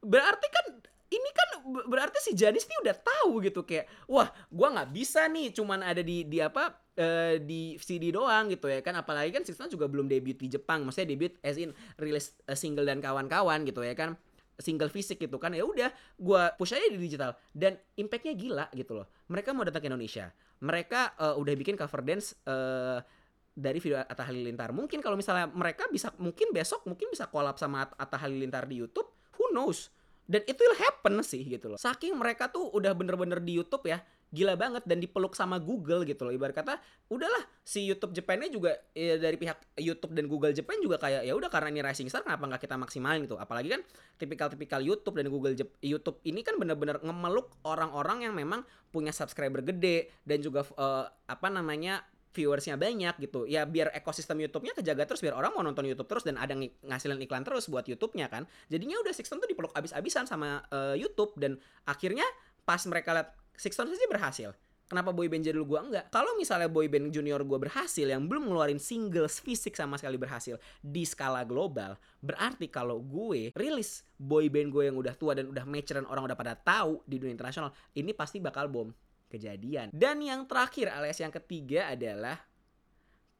Berarti 0.00 0.46
kan 0.50 0.66
ini 1.10 1.30
kan 1.34 1.48
berarti 1.90 2.22
si 2.22 2.32
Janis 2.38 2.70
nih 2.70 2.78
udah 2.86 2.96
tahu 3.02 3.42
gitu 3.42 3.66
kayak 3.66 3.90
wah 4.06 4.30
gua 4.46 4.70
nggak 4.78 4.90
bisa 4.94 5.26
nih 5.26 5.50
cuman 5.50 5.82
ada 5.82 6.06
di 6.06 6.22
di 6.22 6.38
apa 6.38 6.70
uh, 6.94 7.34
di 7.42 7.74
CD 7.82 8.14
doang 8.14 8.46
gitu 8.46 8.70
ya 8.70 8.78
kan. 8.78 8.94
Apalagi 8.94 9.34
kan 9.34 9.42
Sixten 9.42 9.66
juga 9.66 9.90
belum 9.90 10.06
debut 10.06 10.38
di 10.38 10.46
Jepang 10.46 10.86
maksudnya 10.86 11.10
debut 11.10 11.34
as 11.42 11.58
in 11.58 11.74
rilis 11.98 12.38
uh, 12.46 12.54
single 12.54 12.86
dan 12.86 13.02
kawan-kawan 13.02 13.66
gitu 13.66 13.82
ya 13.82 13.98
kan. 13.98 14.14
Single 14.60 14.92
fisik 14.92 15.18
gitu 15.18 15.40
kan 15.40 15.50
ya 15.50 15.66
udah 15.66 15.90
gua 16.14 16.54
push 16.54 16.78
aja 16.78 16.86
di 16.86 16.98
digital. 17.02 17.34
Dan 17.50 17.74
impactnya 17.98 18.38
gila 18.38 18.66
gitu 18.70 18.94
loh. 18.94 19.10
Mereka 19.26 19.50
mau 19.50 19.66
datang 19.66 19.82
ke 19.82 19.90
Indonesia. 19.90 20.30
Mereka 20.62 21.18
uh, 21.18 21.34
udah 21.42 21.54
bikin 21.58 21.74
cover 21.74 22.06
dance 22.06 22.38
uh, 22.46 23.02
dari 23.50 23.82
video 23.82 23.98
Atta 23.98 24.22
Halilintar. 24.30 24.70
Mungkin 24.70 25.02
kalau 25.02 25.18
misalnya 25.18 25.50
mereka 25.50 25.90
bisa 25.90 26.14
mungkin 26.22 26.54
besok 26.54 26.86
mungkin 26.86 27.10
bisa 27.10 27.26
collab 27.26 27.58
sama 27.58 27.90
Atta 27.98 28.14
Halilintar 28.14 28.70
di 28.70 28.78
YouTube 28.78 29.10
who 29.34 29.50
knows 29.50 29.90
dan 30.30 30.46
itu 30.46 30.62
will 30.62 30.78
happen 30.78 31.18
sih 31.26 31.42
gitu 31.42 31.74
loh. 31.74 31.78
Saking 31.82 32.14
mereka 32.14 32.46
tuh 32.46 32.70
udah 32.70 32.94
bener-bener 32.94 33.42
di 33.42 33.58
YouTube 33.58 33.90
ya 33.90 33.98
gila 34.30 34.54
banget 34.54 34.86
dan 34.86 35.02
dipeluk 35.02 35.34
sama 35.34 35.58
Google 35.58 36.06
gitu 36.06 36.22
loh. 36.22 36.30
Ibarat 36.30 36.54
kata 36.54 36.78
udahlah 37.10 37.42
si 37.66 37.82
YouTube 37.82 38.14
Japannya 38.14 38.46
juga 38.46 38.78
ya, 38.94 39.18
dari 39.18 39.34
pihak 39.34 39.74
YouTube 39.82 40.14
dan 40.14 40.30
Google 40.30 40.54
Japan 40.54 40.78
juga 40.78 41.02
kayak 41.02 41.26
ya 41.26 41.34
udah 41.34 41.50
karena 41.50 41.68
ini 41.74 41.80
rising 41.82 42.06
star 42.06 42.22
kenapa 42.22 42.46
nggak 42.46 42.62
kita 42.62 42.78
maksimalin? 42.78 43.26
Gitu. 43.26 43.34
Apalagi 43.34 43.74
kan 43.74 43.82
tipikal-tipikal 44.22 44.78
YouTube 44.78 45.18
dan 45.18 45.26
Google 45.26 45.58
Jep 45.58 45.74
YouTube 45.82 46.22
ini 46.22 46.46
kan 46.46 46.54
bener-bener 46.62 47.02
ngemeluk 47.02 47.58
orang-orang 47.66 48.30
yang 48.30 48.34
memang 48.38 48.62
punya 48.94 49.10
subscriber 49.10 49.66
gede 49.66 50.14
dan 50.22 50.38
juga 50.38 50.62
uh, 50.78 51.10
apa 51.26 51.50
namanya 51.50 52.06
viewersnya 52.30 52.78
banyak 52.78 53.18
gitu. 53.18 53.46
Ya 53.46 53.66
biar 53.66 53.90
ekosistem 53.94 54.38
YouTube-nya 54.42 54.74
kejaga 54.78 55.06
terus 55.06 55.20
biar 55.22 55.34
orang 55.34 55.54
mau 55.54 55.62
nonton 55.66 55.86
YouTube 55.86 56.06
terus 56.06 56.22
dan 56.22 56.38
ada 56.38 56.54
ng 56.54 56.66
ngasilin 56.86 57.20
iklan 57.26 57.42
terus 57.42 57.66
buat 57.66 57.86
YouTube-nya 57.86 58.30
kan. 58.30 58.46
Jadinya 58.70 58.98
udah 59.02 59.12
Sixton 59.14 59.42
tuh 59.42 59.50
dipeluk 59.50 59.74
abis-abisan 59.74 60.26
sama 60.30 60.62
uh, 60.70 60.94
YouTube 60.94 61.34
dan 61.38 61.58
akhirnya 61.86 62.24
pas 62.62 62.80
mereka 62.86 63.14
lihat 63.14 63.28
Sixton 63.58 63.90
saja 63.90 64.06
berhasil. 64.06 64.50
Kenapa 64.90 65.14
boyband 65.14 65.46
jadul 65.46 65.62
gue 65.70 65.78
enggak? 65.78 66.10
Kalau 66.10 66.34
misalnya 66.34 66.66
boyband 66.66 67.14
junior 67.14 67.38
gue 67.46 67.58
berhasil 67.62 68.02
yang 68.02 68.26
belum 68.26 68.50
ngeluarin 68.50 68.82
singles 68.82 69.38
fisik 69.38 69.78
sama 69.78 69.94
sekali 69.94 70.18
berhasil 70.18 70.58
di 70.82 71.06
skala 71.06 71.46
global, 71.46 71.94
berarti 72.18 72.66
kalau 72.66 72.98
gue 72.98 73.54
rilis 73.54 74.02
boyband 74.18 74.74
gue 74.74 74.90
yang 74.90 74.98
udah 74.98 75.14
tua 75.14 75.38
dan 75.38 75.46
udah 75.46 75.62
mature 75.62 76.02
orang 76.10 76.26
udah 76.26 76.34
pada 76.34 76.58
tahu 76.58 77.06
di 77.06 77.22
dunia 77.22 77.38
internasional, 77.38 77.70
ini 77.94 78.10
pasti 78.10 78.42
bakal 78.42 78.66
bom 78.66 78.90
kejadian. 79.30 79.94
Dan 79.94 80.20
yang 80.20 80.44
terakhir 80.50 80.90
alias 80.90 81.22
yang 81.22 81.30
ketiga 81.30 81.94
adalah 81.94 82.36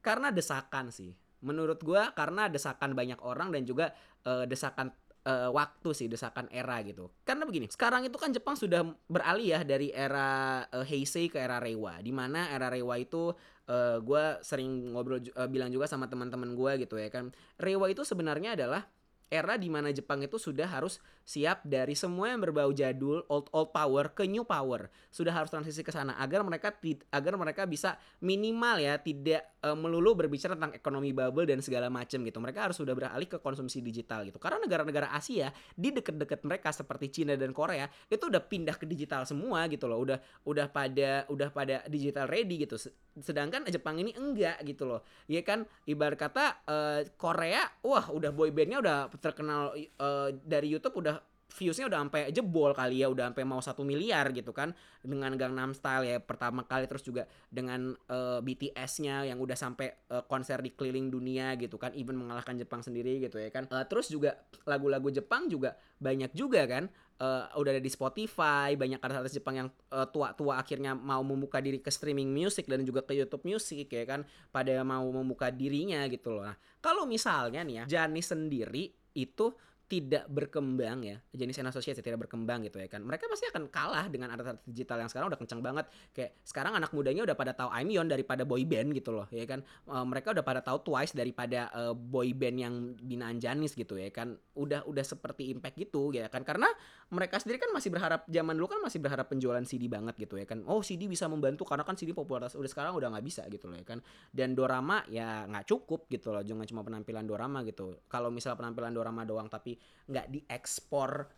karena 0.00 0.30
desakan 0.30 0.94
sih. 0.94 1.12
Menurut 1.42 1.82
gue 1.82 2.00
karena 2.14 2.46
desakan 2.46 2.94
banyak 2.94 3.18
orang 3.20 3.50
dan 3.50 3.66
juga 3.66 3.92
uh, 4.24 4.46
desakan 4.46 4.94
uh, 5.24 5.50
waktu 5.50 5.90
sih, 5.96 6.06
desakan 6.06 6.48
era 6.52 6.80
gitu. 6.84 7.10
Karena 7.24 7.44
begini, 7.48 7.66
sekarang 7.68 8.06
itu 8.06 8.16
kan 8.20 8.30
Jepang 8.30 8.56
sudah 8.56 8.84
beralih 9.08 9.58
ya 9.58 9.60
dari 9.64 9.90
era 9.90 10.62
uh, 10.68 10.84
Heisei 10.84 11.32
ke 11.32 11.40
era 11.40 11.58
Reiwa. 11.58 11.98
Di 12.00 12.12
mana 12.12 12.52
era 12.52 12.68
Reiwa 12.68 12.96
itu 13.00 13.32
uh, 13.68 13.96
gue 14.00 14.24
sering 14.44 14.92
ngobrol 14.92 15.20
uh, 15.36 15.48
bilang 15.48 15.72
juga 15.72 15.88
sama 15.88 16.06
teman-teman 16.06 16.52
gue 16.52 16.86
gitu 16.86 17.00
ya 17.00 17.08
kan. 17.08 17.32
Reiwa 17.56 17.88
itu 17.88 18.04
sebenarnya 18.04 18.54
adalah 18.56 18.84
era 19.30 19.54
di 19.54 19.70
mana 19.70 19.94
Jepang 19.94 20.18
itu 20.26 20.36
sudah 20.36 20.66
harus 20.66 20.98
siap 21.22 21.62
dari 21.62 21.94
semua 21.94 22.34
yang 22.34 22.42
berbau 22.42 22.74
jadul 22.74 23.22
old 23.30 23.46
old 23.54 23.70
power 23.70 24.10
ke 24.10 24.26
new 24.26 24.42
power. 24.42 24.90
Sudah 25.14 25.30
harus 25.30 25.46
transisi 25.54 25.86
ke 25.86 25.94
sana 25.94 26.18
agar 26.18 26.42
mereka 26.42 26.74
agar 27.14 27.38
mereka 27.38 27.62
bisa 27.70 27.94
minimal 28.18 28.82
ya 28.82 28.98
tidak 28.98 29.46
uh, 29.62 29.78
melulu 29.78 30.26
berbicara 30.26 30.58
tentang 30.58 30.74
ekonomi 30.74 31.14
bubble 31.14 31.46
dan 31.46 31.62
segala 31.62 31.86
macam 31.86 32.18
gitu. 32.26 32.42
Mereka 32.42 32.58
harus 32.70 32.76
sudah 32.76 32.98
beralih 32.98 33.30
ke 33.30 33.38
konsumsi 33.38 33.78
digital 33.78 34.26
gitu. 34.26 34.42
Karena 34.42 34.58
negara-negara 34.58 35.14
Asia 35.14 35.54
di 35.78 35.94
deket-deket 35.94 36.42
mereka 36.42 36.74
seperti 36.74 37.22
Cina 37.22 37.38
dan 37.38 37.54
Korea 37.54 37.86
itu 38.10 38.26
udah 38.26 38.42
pindah 38.42 38.74
ke 38.74 38.90
digital 38.90 39.22
semua 39.22 39.70
gitu 39.70 39.86
loh. 39.86 40.02
Udah 40.02 40.18
udah 40.42 40.66
pada 40.66 41.30
udah 41.30 41.48
pada 41.54 41.86
digital 41.86 42.26
ready 42.26 42.66
gitu. 42.66 42.74
Sedangkan 43.22 43.62
Jepang 43.70 43.94
ini 44.02 44.10
enggak 44.18 44.58
gitu 44.66 44.90
loh. 44.90 45.06
Ya 45.30 45.46
kan? 45.46 45.62
Ibarat 45.86 46.18
kata 46.18 46.66
uh, 46.66 47.00
Korea 47.14 47.62
wah 47.86 48.10
udah 48.10 48.34
boybandnya 48.34 48.82
udah 48.82 48.98
terkenal 49.20 49.76
uh, 50.00 50.32
dari 50.42 50.72
YouTube 50.72 51.04
udah 51.04 51.20
viewsnya 51.50 51.90
udah 51.90 51.98
sampai 52.06 52.22
jebol 52.30 52.70
kali 52.72 53.02
ya 53.02 53.10
udah 53.10 53.30
sampai 53.30 53.44
mau 53.44 53.60
satu 53.60 53.82
miliar 53.82 54.30
gitu 54.30 54.54
kan 54.54 54.72
dengan 55.02 55.34
Gangnam 55.34 55.74
Style 55.74 56.06
ya 56.06 56.16
pertama 56.22 56.62
kali 56.64 56.86
terus 56.86 57.02
juga 57.02 57.26
dengan 57.50 57.98
uh, 58.08 58.38
eh, 58.38 58.40
BTS-nya 58.40 59.26
yang 59.28 59.42
udah 59.42 59.58
sampai 59.58 59.90
uh, 60.14 60.22
konser 60.24 60.62
di 60.62 60.72
keliling 60.72 61.10
dunia 61.10 61.58
gitu 61.58 61.76
kan 61.76 61.90
even 61.98 62.16
mengalahkan 62.16 62.54
Jepang 62.56 62.80
sendiri 62.80 63.18
gitu 63.20 63.42
ya 63.42 63.50
kan. 63.50 63.66
Uh, 63.68 63.82
terus 63.84 64.08
juga 64.08 64.38
lagu-lagu 64.64 65.10
Jepang 65.10 65.50
juga 65.50 65.74
banyak 65.98 66.32
juga 66.32 66.64
kan 66.64 66.88
uh, 67.20 67.50
udah 67.58 67.70
ada 67.76 67.82
di 67.82 67.90
Spotify 67.90 68.78
banyak 68.78 69.02
artis-artis 69.02 69.36
Jepang 69.42 69.56
yang 69.58 69.68
tua 69.90 70.06
tua-tua 70.06 70.62
akhirnya 70.62 70.94
mau 70.94 71.20
membuka 71.26 71.58
diri 71.58 71.82
ke 71.82 71.90
streaming 71.90 72.30
music 72.30 72.70
dan 72.70 72.86
juga 72.86 73.02
ke 73.02 73.16
YouTube 73.16 73.42
Music 73.44 73.90
ya 73.90 74.04
kan 74.06 74.22
pada 74.54 74.80
mau 74.86 75.04
membuka 75.10 75.50
dirinya 75.50 76.06
gitu 76.06 76.38
loh. 76.38 76.46
Nah 76.46 76.56
kalau 76.78 77.04
misalnya 77.04 77.66
nih 77.66 77.84
ya 77.84 77.84
Jani 77.98 78.22
sendiri 78.22 78.99
itu 79.14 79.54
tidak 79.90 80.30
berkembang 80.30 81.02
ya. 81.02 81.18
Jenis 81.34 81.58
asosiasi 81.58 81.98
tidak 81.98 82.22
berkembang 82.22 82.62
gitu 82.62 82.78
ya 82.78 82.86
kan. 82.86 83.02
Mereka 83.02 83.26
pasti 83.26 83.50
akan 83.50 83.66
kalah 83.74 84.06
dengan 84.06 84.30
artis 84.30 84.62
digital 84.62 85.02
yang 85.02 85.10
sekarang 85.10 85.34
udah 85.34 85.40
kencang 85.42 85.58
banget. 85.58 85.90
Kayak 86.14 86.38
sekarang 86.46 86.78
anak 86.78 86.94
mudanya 86.94 87.26
udah 87.26 87.34
pada 87.34 87.50
tahu 87.58 87.74
Aimyon 87.74 88.06
daripada 88.06 88.46
boy 88.46 88.62
band 88.62 88.94
gitu 88.94 89.10
loh 89.10 89.26
ya 89.34 89.42
kan. 89.50 89.66
Uh, 89.90 90.06
mereka 90.06 90.30
udah 90.30 90.46
pada 90.46 90.62
tahu 90.62 90.86
Twice 90.86 91.18
daripada 91.18 91.74
uh, 91.74 91.90
boy 91.90 92.30
band 92.30 92.56
yang 92.62 92.74
binaan 93.02 93.42
Janis 93.42 93.74
gitu 93.74 93.98
ya 93.98 94.14
kan. 94.14 94.38
Udah 94.54 94.86
udah 94.86 95.02
seperti 95.02 95.50
impact 95.50 95.74
gitu 95.74 96.14
ya 96.14 96.30
kan. 96.30 96.46
Karena 96.46 96.70
mereka 97.10 97.42
sendiri 97.42 97.58
kan 97.58 97.74
masih 97.74 97.90
berharap 97.90 98.30
zaman 98.30 98.54
dulu 98.54 98.70
kan 98.70 98.78
masih 98.86 99.02
berharap 99.02 99.26
penjualan 99.26 99.66
CD 99.66 99.90
banget 99.90 100.14
gitu 100.22 100.38
ya 100.38 100.46
kan. 100.46 100.62
Oh 100.70 100.86
CD 100.86 101.10
bisa 101.10 101.26
membantu 101.26 101.66
karena 101.66 101.82
kan 101.82 101.98
CD 101.98 102.14
popularitas 102.14 102.54
udah 102.54 102.70
sekarang 102.70 102.94
udah 102.94 103.10
nggak 103.10 103.26
bisa 103.26 103.42
gitu 103.50 103.66
loh 103.66 103.74
ya 103.74 103.82
kan. 103.82 103.98
Dan 104.30 104.54
dorama 104.54 105.02
ya 105.10 105.50
nggak 105.50 105.66
cukup 105.66 106.06
gitu 106.06 106.30
loh 106.30 106.46
jangan 106.46 106.62
cuma 106.70 106.86
penampilan 106.86 107.26
dorama 107.26 107.66
gitu. 107.66 108.06
Kalau 108.06 108.30
misal 108.30 108.54
penampilan 108.54 108.94
dorama 108.94 109.26
doang 109.26 109.50
tapi 109.50 109.79
nggak 110.10 110.26
diekspor 110.28 111.30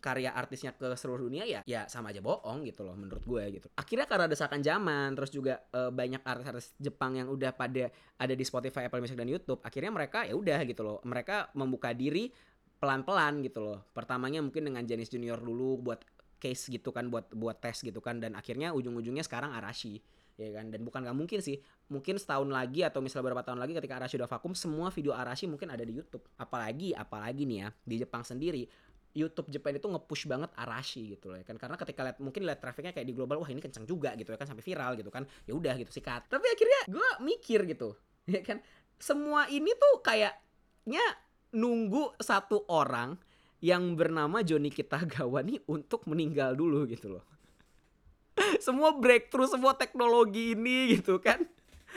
karya 0.00 0.32
artisnya 0.32 0.72
ke 0.72 0.96
seluruh 0.96 1.28
dunia 1.28 1.44
ya 1.44 1.60
ya 1.68 1.84
sama 1.84 2.08
aja 2.08 2.24
bohong 2.24 2.64
gitu 2.64 2.82
loh 2.88 2.96
menurut 2.96 3.20
gue 3.22 3.60
gitu. 3.60 3.68
Akhirnya 3.76 4.08
karena 4.08 4.26
desakan 4.26 4.64
zaman 4.64 5.12
terus 5.12 5.28
juga 5.28 5.60
uh, 5.76 5.92
banyak 5.92 6.24
artis-artis 6.24 6.72
Jepang 6.80 7.20
yang 7.20 7.28
udah 7.28 7.52
pada 7.52 7.92
ada 8.16 8.34
di 8.34 8.44
Spotify 8.48 8.88
Apple 8.88 9.04
Music 9.04 9.14
dan 9.14 9.28
YouTube 9.28 9.60
akhirnya 9.60 9.92
mereka 9.92 10.24
ya 10.24 10.32
udah 10.32 10.64
gitu 10.64 10.80
loh 10.80 10.98
mereka 11.04 11.52
membuka 11.52 11.92
diri 11.92 12.32
pelan-pelan 12.80 13.44
gitu 13.44 13.60
loh. 13.60 13.78
Pertamanya 13.92 14.40
mungkin 14.40 14.72
dengan 14.72 14.82
Janis 14.88 15.12
Junior 15.12 15.36
dulu 15.36 15.76
buat 15.84 16.00
case 16.40 16.72
gitu 16.72 16.88
kan 16.96 17.12
buat 17.12 17.28
buat 17.36 17.60
tes 17.60 17.84
gitu 17.84 18.00
kan 18.00 18.16
dan 18.16 18.32
akhirnya 18.32 18.72
ujung-ujungnya 18.72 19.20
sekarang 19.20 19.52
Arashi 19.52 20.00
ya 20.40 20.52
kan? 20.56 20.72
Dan 20.72 20.80
bukan 20.88 21.04
nggak 21.04 21.16
mungkin 21.16 21.38
sih. 21.44 21.60
Mungkin 21.92 22.16
setahun 22.16 22.48
lagi 22.48 22.80
atau 22.80 23.04
misalnya 23.04 23.28
beberapa 23.28 23.44
tahun 23.44 23.60
lagi 23.60 23.76
ketika 23.76 24.00
Arashi 24.00 24.16
udah 24.16 24.30
vakum 24.30 24.56
semua 24.56 24.88
video 24.88 25.12
Arashi 25.12 25.44
mungkin 25.44 25.68
ada 25.68 25.84
di 25.84 25.92
YouTube. 25.92 26.24
Apalagi 26.40 26.96
apalagi 26.96 27.44
nih 27.44 27.58
ya 27.64 27.68
di 27.84 27.94
Jepang 28.00 28.24
sendiri 28.24 28.64
YouTube 29.10 29.50
Jepang 29.50 29.74
itu 29.74 29.90
nge-push 29.90 30.30
banget 30.30 30.54
Arashi 30.54 31.18
gitu 31.18 31.34
loh 31.34 31.38
ya 31.38 31.44
kan? 31.44 31.58
Karena 31.58 31.74
ketika 31.74 32.00
lihat 32.06 32.18
mungkin 32.22 32.46
lihat 32.46 32.62
trafficnya 32.62 32.94
kayak 32.94 33.06
di 33.10 33.14
global 33.14 33.42
wah 33.42 33.50
ini 33.50 33.58
kencang 33.58 33.84
juga 33.84 34.14
gitu 34.14 34.30
ya 34.30 34.38
kan? 34.38 34.46
Sampai 34.46 34.62
viral 34.62 34.94
gitu 34.94 35.10
kan? 35.10 35.26
Ya 35.44 35.52
udah 35.52 35.74
gitu 35.76 35.90
sikat. 35.90 36.30
Tapi 36.30 36.46
akhirnya 36.46 36.80
gue 36.88 37.10
mikir 37.26 37.66
gitu 37.66 37.98
ya 38.34 38.40
kan? 38.40 38.62
Semua 39.00 39.50
ini 39.50 39.74
tuh 39.74 40.04
kayaknya 40.04 41.04
nunggu 41.50 42.14
satu 42.22 42.70
orang 42.70 43.18
yang 43.60 43.98
bernama 43.98 44.40
Joni 44.40 44.72
Kitagawa 44.72 45.44
nih 45.44 45.60
untuk 45.68 46.06
meninggal 46.08 46.56
dulu 46.56 46.88
gitu 46.88 47.18
loh 47.18 47.24
semua 48.66 48.96
breakthrough 48.96 49.48
semua 49.48 49.74
teknologi 49.76 50.54
ini 50.54 50.96
gitu 50.98 51.18
kan. 51.20 51.42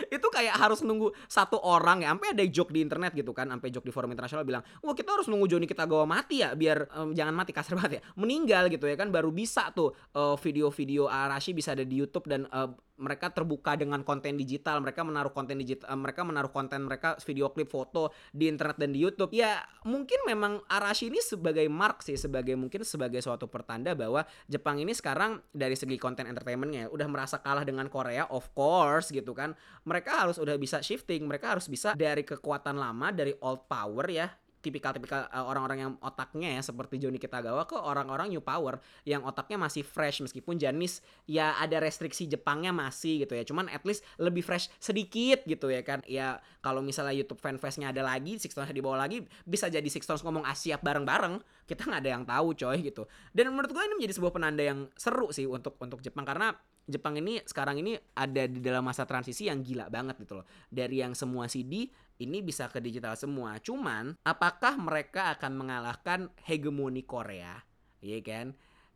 Itu 0.09 0.25
kayak 0.33 0.57
harus 0.57 0.81
nunggu 0.81 1.13
satu 1.29 1.61
orang 1.61 2.01
ya 2.01 2.09
sampai 2.17 2.33
ada 2.33 2.41
joke 2.49 2.73
di 2.73 2.81
internet 2.81 3.13
gitu 3.13 3.29
kan 3.29 3.45
sampai 3.45 3.69
joke 3.69 3.85
di 3.85 3.93
forum 3.93 4.09
internasional 4.09 4.41
bilang 4.41 4.65
wah 4.81 4.97
kita 4.97 5.13
harus 5.13 5.29
nunggu 5.29 5.45
Joni 5.45 5.69
kita 5.69 5.85
gawa 5.85 6.09
mati 6.09 6.41
ya 6.41 6.57
biar 6.57 6.89
um, 6.97 7.13
jangan 7.13 7.37
mati 7.37 7.53
kasar 7.53 7.77
banget 7.77 8.01
ya. 8.01 8.01
Meninggal 8.17 8.73
gitu 8.73 8.89
ya 8.89 8.97
kan 8.97 9.13
baru 9.13 9.29
bisa 9.29 9.69
tuh 9.69 9.93
uh, 10.17 10.33
video-video 10.33 11.05
Arashi 11.05 11.53
bisa 11.53 11.77
ada 11.77 11.85
di 11.85 11.93
YouTube 11.93 12.25
dan 12.25 12.49
uh, 12.49 12.73
mereka 13.03 13.27
terbuka 13.27 13.75
dengan 13.75 13.99
konten 14.07 14.39
digital 14.39 14.79
mereka 14.79 15.03
menaruh 15.03 15.35
konten 15.35 15.59
digital 15.59 15.91
uh, 15.91 15.99
mereka 15.99 16.23
menaruh 16.23 16.47
konten 16.47 16.87
mereka 16.87 17.19
video 17.19 17.51
klip 17.51 17.67
foto 17.67 18.15
di 18.31 18.47
internet 18.47 18.79
dan 18.79 18.95
di 18.95 19.03
YouTube. 19.03 19.35
Ya 19.35 19.59
mungkin 19.83 20.23
memang 20.23 20.63
Arashi 20.71 21.11
ini 21.11 21.19
sebagai 21.19 21.67
mark 21.67 21.99
sih 21.99 22.15
sebagai 22.15 22.55
mungkin 22.55 22.87
sebagai 22.87 23.19
suatu 23.19 23.51
pertanda 23.51 23.91
bahwa 23.91 24.23
Jepang 24.47 24.79
ini 24.79 24.95
sekarang 24.95 25.43
dari 25.51 25.75
segi 25.75 25.99
konten 25.99 26.31
entertainmentnya 26.31 26.87
udah 26.87 27.07
merasa 27.11 27.43
kalah 27.43 27.67
dengan 27.67 27.91
Korea 27.91 28.31
of 28.31 28.47
course 28.55 29.11
gitu 29.11 29.35
kan. 29.35 29.51
Mereka 29.83 30.23
harus 30.23 30.39
udah 30.39 30.55
bisa 30.55 30.79
shifting 30.79 31.27
mereka 31.27 31.59
harus 31.59 31.67
bisa 31.67 31.91
dari 31.99 32.23
kekuatan 32.23 32.79
lama 32.79 33.11
dari 33.11 33.35
old 33.43 33.67
power 33.67 34.07
ya 34.07 34.31
tipikal-tipikal 34.63 35.27
uh, 35.27 35.43
orang-orang 35.43 35.77
yang 35.83 35.91
otaknya 35.99 36.55
ya 36.55 36.61
seperti 36.63 36.95
Johnny 36.95 37.19
Kitagawa 37.19 37.67
ke 37.67 37.75
orang-orang 37.75 38.31
new 38.31 38.39
power 38.39 38.79
yang 39.03 39.27
otaknya 39.27 39.59
masih 39.59 39.83
fresh 39.83 40.23
meskipun 40.23 40.55
Janis 40.55 41.03
ya 41.27 41.59
ada 41.59 41.83
restriksi 41.83 42.31
Jepangnya 42.31 42.71
masih 42.71 43.27
gitu 43.27 43.35
ya. 43.35 43.43
Cuman 43.43 43.67
at 43.67 43.83
least 43.83 44.07
lebih 44.15 44.39
fresh 44.39 44.71
sedikit 44.79 45.43
gitu 45.43 45.67
ya 45.67 45.83
kan. 45.83 45.99
Ya 46.07 46.39
kalau 46.63 46.79
misalnya 46.79 47.11
YouTube 47.11 47.43
fanfestnya 47.43 47.91
ada 47.91 47.99
lagi 47.99 48.39
Six 48.39 48.55
Stones 48.55 48.71
dibawa 48.71 49.03
lagi 49.03 49.27
bisa 49.43 49.67
jadi 49.67 49.85
Six 49.85 50.07
Stones 50.07 50.23
ngomong 50.23 50.47
Asia 50.47 50.79
bareng-bareng. 50.79 51.43
Kita 51.67 51.83
nggak 51.83 51.99
ada 51.99 52.11
yang 52.15 52.23
tahu 52.23 52.55
coy 52.55 52.79
gitu. 52.79 53.03
Dan 53.35 53.51
menurut 53.51 53.75
gue 53.75 53.83
ini 53.83 53.99
menjadi 53.99 54.15
sebuah 54.15 54.31
penanda 54.31 54.63
yang 54.63 54.87
seru 54.95 55.27
sih 55.35 55.43
untuk 55.43 55.75
untuk 55.83 55.99
Jepang 55.99 56.23
karena 56.23 56.55
Jepang 56.83 57.15
ini 57.15 57.39
sekarang 57.47 57.79
ini 57.79 57.95
ada 58.11 58.43
di 58.43 58.59
dalam 58.59 58.83
masa 58.83 59.07
transisi 59.07 59.47
yang 59.47 59.63
gila 59.63 59.87
banget 59.87 60.19
gitu 60.19 60.43
loh. 60.43 60.45
Dari 60.67 60.99
yang 60.99 61.15
semua 61.15 61.47
CD 61.47 61.87
ini 62.21 62.45
bisa 62.45 62.69
ke 62.69 62.77
digital 62.77 63.17
semua. 63.17 63.57
Cuman 63.57 64.17
apakah 64.21 64.77
mereka 64.77 65.33
akan 65.33 65.51
mengalahkan 65.57 66.19
hegemoni 66.45 67.01
Korea? 67.01 67.57
Iya 68.03 68.19
kan? 68.21 68.47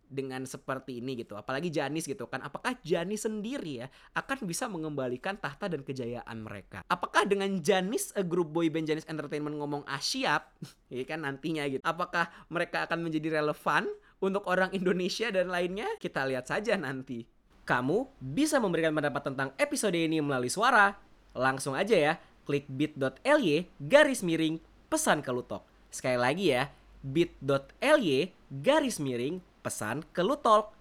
Dengan 0.07 0.47
seperti 0.47 1.03
ini 1.03 1.19
gitu. 1.19 1.35
Apalagi 1.35 1.67
Janis 1.67 2.07
gitu 2.07 2.31
kan. 2.31 2.39
Apakah 2.39 2.79
Janis 2.79 3.27
sendiri 3.27 3.83
ya 3.83 3.87
akan 4.15 4.47
bisa 4.47 4.69
mengembalikan 4.71 5.35
tahta 5.35 5.67
dan 5.67 5.83
kejayaan 5.83 6.37
mereka? 6.39 6.85
Apakah 6.87 7.27
dengan 7.27 7.59
Janis 7.59 8.15
a 8.15 8.23
grup 8.23 8.53
boy 8.53 8.71
band 8.71 8.87
Janis 8.87 9.07
Entertainment 9.09 9.59
ngomong 9.59 9.83
asyap, 9.89 10.53
ya 10.93 11.03
kan 11.03 11.27
nantinya 11.27 11.67
gitu. 11.67 11.83
Apakah 11.83 12.31
mereka 12.47 12.87
akan 12.87 13.03
menjadi 13.03 13.41
relevan 13.43 13.89
untuk 14.23 14.47
orang 14.47 14.71
Indonesia 14.71 15.27
dan 15.27 15.51
lainnya? 15.51 15.87
Kita 15.99 16.23
lihat 16.23 16.47
saja 16.47 16.79
nanti. 16.79 17.27
Kamu 17.67 18.23
bisa 18.23 18.63
memberikan 18.63 18.95
pendapat 18.95 19.27
tentang 19.27 19.51
episode 19.59 19.99
ini 19.99 20.23
melalui 20.23 20.47
suara. 20.47 20.95
Langsung 21.35 21.75
aja 21.75 21.93
ya, 21.93 22.13
klik 22.47 22.63
bit.ly 22.71 23.67
garis 23.83 24.23
miring 24.23 24.63
pesan 24.87 25.19
ke 25.19 25.35
Lutok. 25.35 25.67
Sekali 25.91 26.15
lagi 26.15 26.55
ya, 26.55 26.71
bit.ly 27.03 28.31
garis 28.63 29.03
miring 29.03 29.43
pesan 29.59 30.07
ke 30.15 30.23
Lutok. 30.23 30.71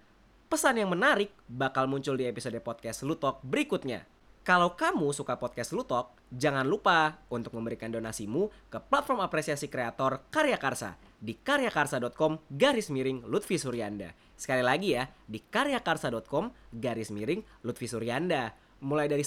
Pesan 0.47 0.79
yang 0.79 0.87
menarik 0.95 1.35
bakal 1.51 1.91
muncul 1.91 2.15
di 2.15 2.23
episode 2.23 2.55
podcast 2.63 3.03
Lutok 3.03 3.43
berikutnya. 3.43 4.07
Kalau 4.47 4.79
kamu 4.79 5.11
suka 5.11 5.35
podcast 5.35 5.75
Lutok, 5.75 6.15
jangan 6.31 6.63
lupa 6.63 7.19
untuk 7.27 7.51
memberikan 7.51 7.91
donasimu 7.91 8.71
ke 8.71 8.79
platform 8.79 9.19
apresiasi 9.19 9.67
kreator 9.67 10.23
Karya 10.31 10.55
Karsa 10.55 10.95
di 11.19 11.35
karyakarsa.com 11.35 12.55
garis 12.55 12.87
miring 12.87 13.27
Lutfi 13.27 13.59
Suryanda. 13.59 14.15
Sekali 14.39 14.63
lagi 14.63 14.95
ya, 14.95 15.03
di 15.27 15.43
karyakarsa.com 15.43 16.55
garis 16.79 17.11
miring 17.11 17.43
Lutfi 17.67 17.91
Suryanda. 17.91 18.55
Mulai 18.77 19.09
dari 19.09 19.25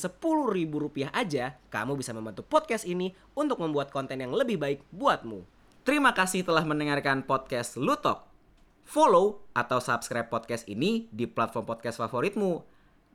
ribu 0.54 0.76
rupiah 0.78 1.10
aja, 1.10 1.58
kamu 1.74 1.98
bisa 1.98 2.14
membantu 2.14 2.46
podcast 2.46 2.86
ini 2.86 3.10
untuk 3.34 3.58
membuat 3.58 3.90
konten 3.90 4.22
yang 4.22 4.30
lebih 4.30 4.62
baik 4.62 4.86
buatmu. 4.94 5.42
Terima 5.82 6.14
kasih 6.14 6.46
telah 6.46 6.62
mendengarkan 6.62 7.26
podcast 7.26 7.74
Lutok. 7.74 8.30
Follow 8.86 9.42
atau 9.50 9.82
subscribe 9.82 10.30
podcast 10.30 10.70
ini 10.70 11.10
di 11.10 11.26
platform 11.26 11.66
podcast 11.66 11.98
favoritmu. 11.98 12.62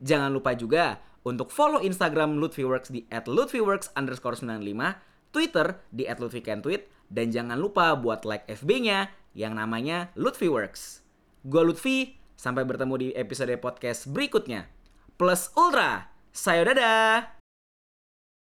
Jangan 0.04 0.28
lupa 0.28 0.52
juga 0.52 1.00
untuk 1.24 1.48
follow 1.48 1.80
Instagram 1.80 2.36
Lutfiworks 2.36 2.92
di 2.92 3.08
@lutfiworks 3.08 3.96
underscore 3.96 4.36
95, 4.36 5.00
Twitter 5.32 5.80
di 5.88 6.04
@lutfikentweet, 6.04 7.08
dan 7.08 7.32
jangan 7.32 7.56
lupa 7.56 7.96
buat 7.96 8.28
like 8.28 8.44
FB-nya 8.44 9.08
yang 9.32 9.56
namanya 9.56 10.12
Lutfiworks. 10.16 11.00
Gue 11.48 11.62
Lutfi, 11.64 12.18
sampai 12.36 12.68
bertemu 12.68 12.94
di 13.00 13.08
episode 13.16 13.56
podcast 13.56 14.04
berikutnya. 14.12 14.68
Plus 15.16 15.48
Ultra, 15.56 16.15
sayo 16.36 16.68
dadah! 16.68 17.35